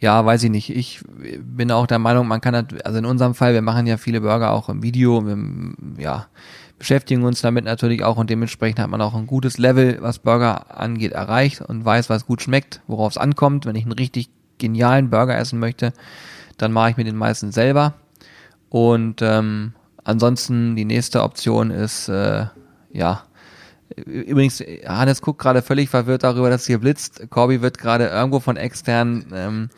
[0.00, 0.70] ja, weiß ich nicht.
[0.70, 3.96] Ich bin auch der Meinung, man kann, das- also in unserem Fall, wir machen ja
[3.98, 5.36] viele Burger auch im Video, wir,
[6.02, 6.26] ja,
[6.78, 10.78] beschäftigen uns damit natürlich auch und dementsprechend hat man auch ein gutes Level, was Burger
[10.80, 13.66] angeht, erreicht und weiß, was gut schmeckt, worauf es ankommt.
[13.66, 15.92] Wenn ich einen richtig genialen Burger essen möchte,
[16.56, 17.94] dann mache ich mir den meisten selber.
[18.70, 19.74] Und ähm,
[20.04, 22.46] ansonsten die nächste Option ist, äh,
[22.92, 23.24] ja,
[23.96, 27.28] Übrigens, Hannes guckt gerade völlig verwirrt darüber, dass hier blitzt.
[27.30, 29.70] Corby wird gerade irgendwo von extern ähm,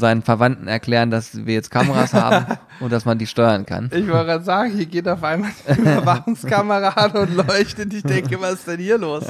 [0.00, 3.90] seinen Verwandten erklären, dass wir jetzt Kameras haben und dass man die steuern kann.
[3.92, 7.92] Ich wollte gerade sagen, hier geht auf einmal die Überwachungskamera an und leuchtet.
[7.94, 9.24] Ich denke, was ist denn hier los?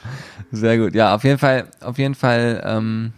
[0.52, 0.94] Sehr gut.
[0.94, 3.12] Ja, auf jeden Fall, auf jeden Fall ähm,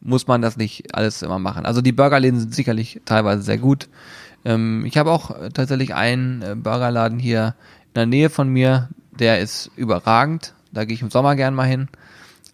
[0.00, 1.66] muss man das nicht alles immer machen.
[1.66, 3.88] Also die Burgerläden sind sicherlich teilweise sehr gut.
[4.44, 7.54] Ähm, ich habe auch äh, tatsächlich einen äh, Burgerladen hier
[7.88, 8.88] in der Nähe von mir,
[9.22, 10.52] der ist überragend.
[10.72, 11.88] Da gehe ich im Sommer gern mal hin.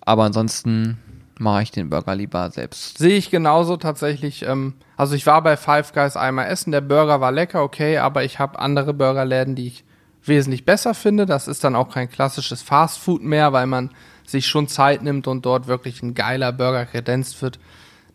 [0.02, 0.98] Aber ansonsten
[1.38, 2.98] mache ich den Burger lieber selbst.
[2.98, 4.42] Sehe ich genauso tatsächlich.
[4.42, 6.70] Ähm, also ich war bei Five Guys einmal essen.
[6.70, 9.84] Der Burger war lecker, okay, aber ich habe andere Burgerläden, die ich
[10.24, 11.24] wesentlich besser finde.
[11.24, 13.90] Das ist dann auch kein klassisches Fast Food mehr, weil man
[14.26, 17.58] sich schon Zeit nimmt und dort wirklich ein geiler Burger kredenzt wird.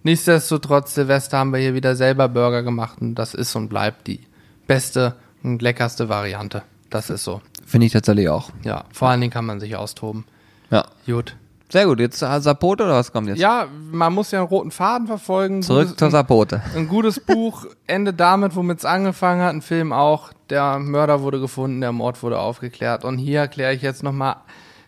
[0.04, 4.20] Nichtsdestotrotz, Silvester haben wir hier wieder selber Burger gemacht und das ist und bleibt die
[4.68, 6.62] beste und leckerste Variante.
[6.94, 7.42] Das ist so.
[7.66, 8.52] Finde ich tatsächlich auch.
[8.64, 10.26] Ja, vor allen Dingen kann man sich austoben.
[10.70, 10.86] Ja.
[11.08, 11.36] Gut.
[11.70, 12.00] Sehr gut.
[12.00, 13.40] Jetzt Sapote oder was kommt jetzt?
[13.40, 15.64] Ja, man muss ja einen roten Faden verfolgen.
[15.64, 16.62] Zurück Gutes- zur Sapote.
[16.76, 19.56] Ein gutes Buch endet damit, womit es angefangen hat.
[19.56, 20.34] Ein Film auch.
[20.52, 23.04] Der Mörder wurde gefunden, der Mord wurde aufgeklärt.
[23.04, 24.36] Und hier erkläre ich jetzt nochmal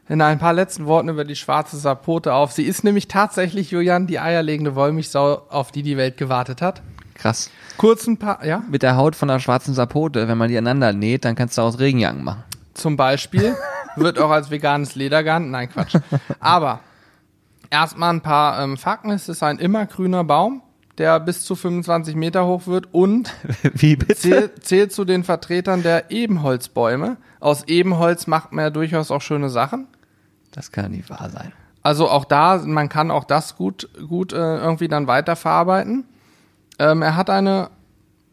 [0.08, 2.52] in ein paar letzten Worten über die schwarze Sapote auf.
[2.52, 6.84] Sie ist nämlich tatsächlich, Julian, die eierlegende Wollmilchsau, auf die die Welt gewartet hat.
[7.16, 7.50] Krass.
[7.78, 10.94] Kurz ein paar, ja, Mit der Haut von der schwarzen Sapote, wenn man die aneinander
[10.94, 12.44] näht, dann kannst du aus Regenjacken machen.
[12.74, 13.56] zum Beispiel.
[13.98, 15.52] Wird auch als veganes Leder gehandelt.
[15.52, 15.96] Nein, Quatsch.
[16.42, 16.82] Aber
[17.70, 19.10] erstmal ein paar ähm, Fakten.
[19.12, 20.62] Es ist ein immergrüner Baum,
[20.98, 23.34] der bis zu 25 Meter hoch wird und
[23.74, 24.16] Wie bitte?
[24.16, 27.16] zählt, zählt zu den Vertretern der Ebenholzbäume.
[27.40, 29.88] Aus Ebenholz macht man ja durchaus auch schöne Sachen.
[30.52, 31.52] Das kann nicht wahr sein.
[31.82, 36.06] Also auch da, man kann auch das gut, gut äh, irgendwie dann weiterverarbeiten.
[36.80, 37.70] Ähm, er hat eine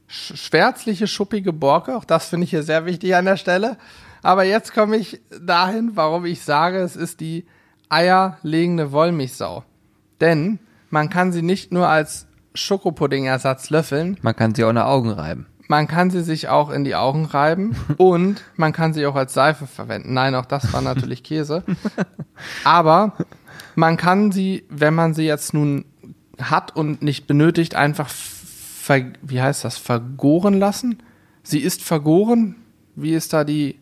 [0.09, 1.97] sch schwärzliche, schuppige Borke.
[1.97, 3.77] Auch das finde ich hier sehr wichtig an der Stelle.
[4.23, 7.47] Aber jetzt komme ich dahin, warum ich sage, es ist die
[7.89, 9.65] eierlegende Wollmilchsau.
[10.21, 10.59] Denn
[10.91, 15.11] man kann sie nicht nur als Schokopudding-Ersatz löffeln, Man kann sie auch in die Augen
[15.11, 15.47] reiben.
[15.69, 19.33] man kann sie sich auch in die Augen reiben und man kann sie auch als
[19.33, 20.13] Seife verwenden.
[20.13, 21.65] Nein, auch das war natürlich Käse.
[22.65, 23.13] Aber
[23.75, 25.87] man kann sie, wenn man sie jetzt nun
[26.51, 30.99] hat und nicht benötigt, einfach ver, wie heißt das, vergoren lassen.
[31.43, 32.57] Sie ist vergoren.
[32.95, 33.79] Wie ist da die,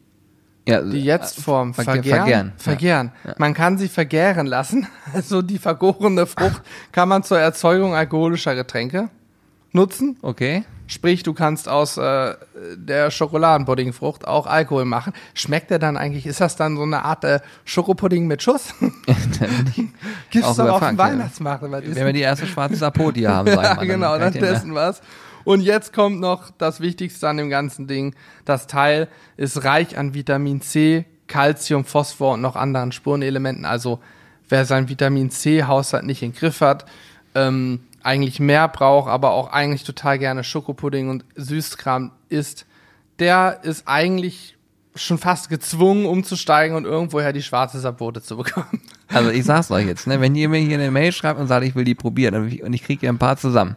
[0.69, 1.73] Ja, die Jetztform?
[1.73, 2.03] Verge- Vergären?
[2.19, 2.53] vergären.
[2.57, 3.13] Vergären.
[3.39, 4.87] Man kann sie vergären lassen.
[5.13, 9.11] Also die vergorene Frucht kann man zur Erzeugung alkoholischer Getränke
[9.73, 10.17] nutzen.
[10.23, 10.65] Okay.
[10.87, 12.35] Sprich, du kannst aus äh,
[12.75, 15.13] der Schokoladenpuddingfrucht auch Alkohol machen.
[15.35, 18.75] Schmeckt der dann eigentlich, ist das dann so eine Art äh, Schokopudding mit Schuss?
[20.31, 20.99] Gibt's Auch doch auf dem ja.
[20.99, 21.63] Weihnachtsmarkt.
[21.63, 23.87] aber Wenn wir die erste schwarze Sapote hier haben, sagen ja, wir.
[23.87, 25.01] genau, dann testen wir's.
[25.45, 28.15] Und jetzt kommt noch das Wichtigste an dem ganzen Ding.
[28.45, 33.65] Das Teil ist reich an Vitamin C, Calcium, Phosphor und noch anderen Spurenelementen.
[33.65, 34.01] Also
[34.49, 36.85] wer sein Vitamin C-Haushalt nicht im Griff hat,
[37.35, 42.67] ähm, eigentlich mehr braucht, aber auch eigentlich total gerne Schokopudding und Süßkram isst,
[43.19, 44.57] der ist eigentlich
[44.95, 48.83] schon fast gezwungen umzusteigen und irgendwoher die schwarze Sapote zu bekommen.
[49.13, 51.67] Also ich sag's euch jetzt, ne, wenn ihr mir hier eine Mail schreibt und sagt,
[51.67, 53.75] ich will die probieren und ich, und ich kriege hier ein paar zusammen,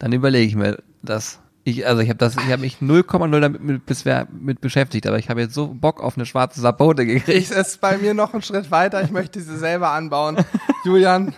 [0.00, 1.38] dann überlege ich mir das.
[1.62, 5.16] Ich, also ich habe das, ich habe mich 0,0 damit mit, bisher mit beschäftigt, aber
[5.16, 7.28] ich habe jetzt so Bock auf eine schwarze Sapote gekriegt.
[7.28, 9.00] Ich es bei mir noch einen Schritt weiter.
[9.04, 10.44] Ich möchte sie selber anbauen.
[10.84, 11.36] Julian,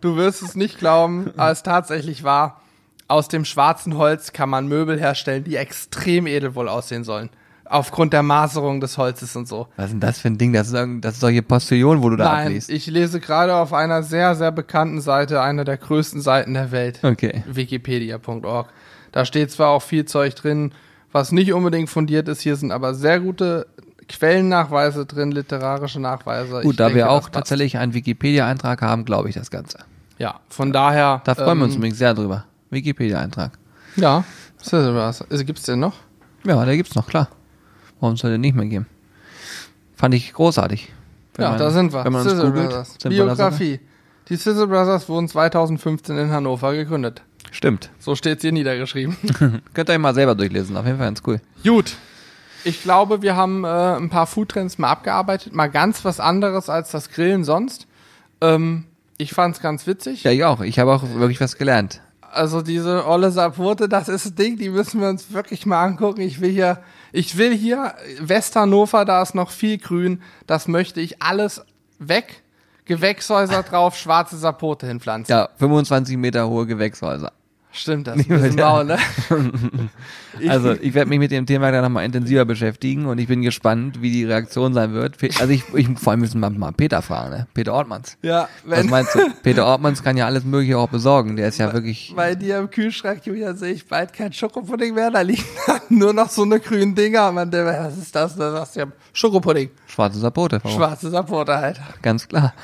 [0.00, 2.60] du wirst es nicht glauben, aber es tatsächlich wahr.
[3.06, 7.30] Aus dem schwarzen Holz kann man Möbel herstellen, die extrem edel wohl aussehen sollen.
[7.66, 9.68] Aufgrund der Maserung des Holzes und so.
[9.76, 10.52] Was ist denn das für ein Ding?
[10.52, 12.70] Das ist, das ist solche Postillon, wo du da Nein, abliest.
[12.70, 17.00] ich lese gerade auf einer sehr, sehr bekannten Seite, einer der größten Seiten der Welt.
[17.02, 17.42] Okay.
[17.46, 18.68] Wikipedia.org.
[19.12, 20.72] Da steht zwar auch viel Zeug drin,
[21.12, 22.40] was nicht unbedingt fundiert ist.
[22.40, 23.66] Hier sind aber sehr gute
[24.08, 26.58] Quellennachweise drin, literarische Nachweise.
[26.58, 29.78] Ich Gut, da denke, wir auch tatsächlich einen Wikipedia-Eintrag haben, glaube ich das Ganze.
[30.18, 31.22] Ja, von daher.
[31.24, 32.44] Da freuen wir uns ähm, übrigens sehr drüber.
[32.70, 33.52] Wikipedia-Eintrag.
[33.96, 34.24] Ja?
[34.70, 35.94] Also, gibt's den noch?
[36.44, 37.28] Ja, der gibt's noch, klar.
[38.00, 38.86] Warum soll der nicht mehr geben?
[39.96, 40.92] Fand ich großartig.
[41.34, 42.04] Wenn ja, man- da sind wir.
[42.04, 42.98] Wenn man uns Sizzle googelt, Brothers.
[43.04, 43.80] Biografie.
[44.28, 47.22] Die Sizzle Brothers wurden 2015 in Hannover gegründet.
[47.50, 47.90] Stimmt.
[47.98, 49.16] So steht's hier niedergeschrieben.
[49.74, 50.76] Könnt ihr euch mal selber durchlesen.
[50.76, 51.40] Auf jeden Fall ganz cool.
[51.62, 51.96] Gut.
[52.64, 55.54] Ich glaube, wir haben äh, ein paar Foodtrends mal abgearbeitet.
[55.54, 57.86] Mal ganz was anderes als das Grillen sonst.
[58.40, 58.84] Ähm,
[59.18, 60.24] ich fand's ganz witzig.
[60.24, 60.60] Ja, ich auch.
[60.60, 62.00] Ich habe auch wirklich was gelernt.
[62.32, 66.20] Also diese olle Sapote, das ist ein Ding, die müssen wir uns wirklich mal angucken.
[66.20, 66.80] Ich will hier,
[67.12, 70.20] ich will hier Westhannover, da ist noch viel Grün.
[70.48, 71.64] Das möchte ich alles
[72.00, 72.42] weg.
[72.86, 75.32] Gewächshäuser drauf, schwarze Sapote hinpflanzen.
[75.32, 77.32] Ja, 25 Meter hohe Gewächshäuser.
[77.76, 78.96] Stimmt, das ist ein bisschen mau, ne?
[80.38, 83.42] Ich- Also ich werde mich mit dem Thema dann nochmal intensiver beschäftigen und ich bin
[83.42, 85.16] gespannt, wie die Reaktion sein wird.
[85.40, 87.46] Also ich, ich vor allem müssen wir mal Peter fragen, ne?
[87.54, 88.16] Peter Ortmanns.
[88.22, 89.18] ja, Was wenn meinst du?
[89.42, 91.36] Peter Ortmanns kann ja alles Mögliche auch besorgen.
[91.36, 92.12] Der ist ja wirklich.
[92.16, 95.10] bei dir im Kühlschrank, Julian, sehe ich bald kein Schokopudding mehr.
[95.10, 95.44] Da liegen
[95.88, 97.30] nur noch so eine grünen Dinger.
[97.32, 98.34] Man denkt, was ist das?
[98.36, 99.70] Da sagst du ja Schokopudding.
[99.86, 100.60] Schwarze Sapote.
[100.66, 101.80] Schwarze Sapote halt.
[102.02, 102.54] Ganz klar.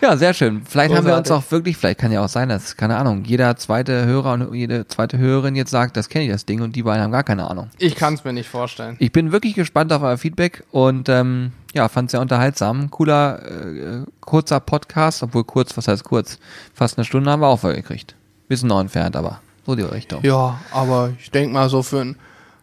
[0.00, 0.62] Ja, sehr schön.
[0.64, 1.46] Vielleicht haben wir uns Großartig.
[1.46, 4.86] auch wirklich, vielleicht kann ja auch sein, dass, keine Ahnung, jeder zweite Hörer und jede
[4.88, 7.50] zweite Hörerin jetzt sagt, das kenne ich das Ding und die beiden haben gar keine
[7.50, 7.68] Ahnung.
[7.78, 8.96] Ich kann es mir nicht vorstellen.
[8.98, 12.90] Ich bin wirklich gespannt auf euer Feedback und ähm, ja, fand sehr unterhaltsam.
[12.90, 16.38] Cooler, äh, kurzer Podcast, obwohl kurz, was heißt kurz?
[16.74, 18.14] Fast eine Stunde haben wir auch voll gekriegt.
[18.48, 20.20] Bisschen noch entfernt, aber so die Richtung.
[20.24, 22.16] Ja, aber ich denke mal so für ein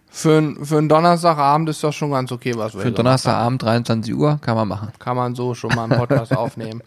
[0.10, 4.14] für für ein Donnerstagabend ist das schon ganz okay, was wir Für so Donnerstagabend, 23
[4.16, 4.90] Uhr, kann man machen.
[5.00, 6.82] Kann man so schon mal einen Podcast aufnehmen.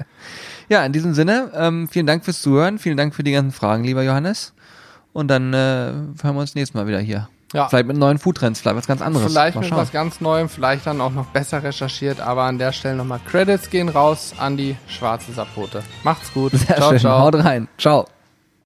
[0.68, 3.84] Ja, in diesem Sinne, ähm, vielen Dank fürs Zuhören, vielen Dank für die ganzen Fragen,
[3.84, 4.52] lieber Johannes.
[5.12, 7.68] Und dann äh, hören wir uns nächstes Mal wieder hier Ja.
[7.68, 9.30] Vielleicht mit neuen Foodtrends, vielleicht was ganz anderes.
[9.30, 12.96] Vielleicht mit was ganz Neuem, vielleicht dann auch noch besser recherchiert, aber an der Stelle
[12.96, 15.82] nochmal Credits gehen raus an die schwarze Sapote.
[16.04, 16.52] Macht's gut.
[16.52, 16.98] Sehr ciao, schön.
[17.00, 17.20] ciao.
[17.20, 17.68] Haut rein.
[17.76, 18.06] Ciao.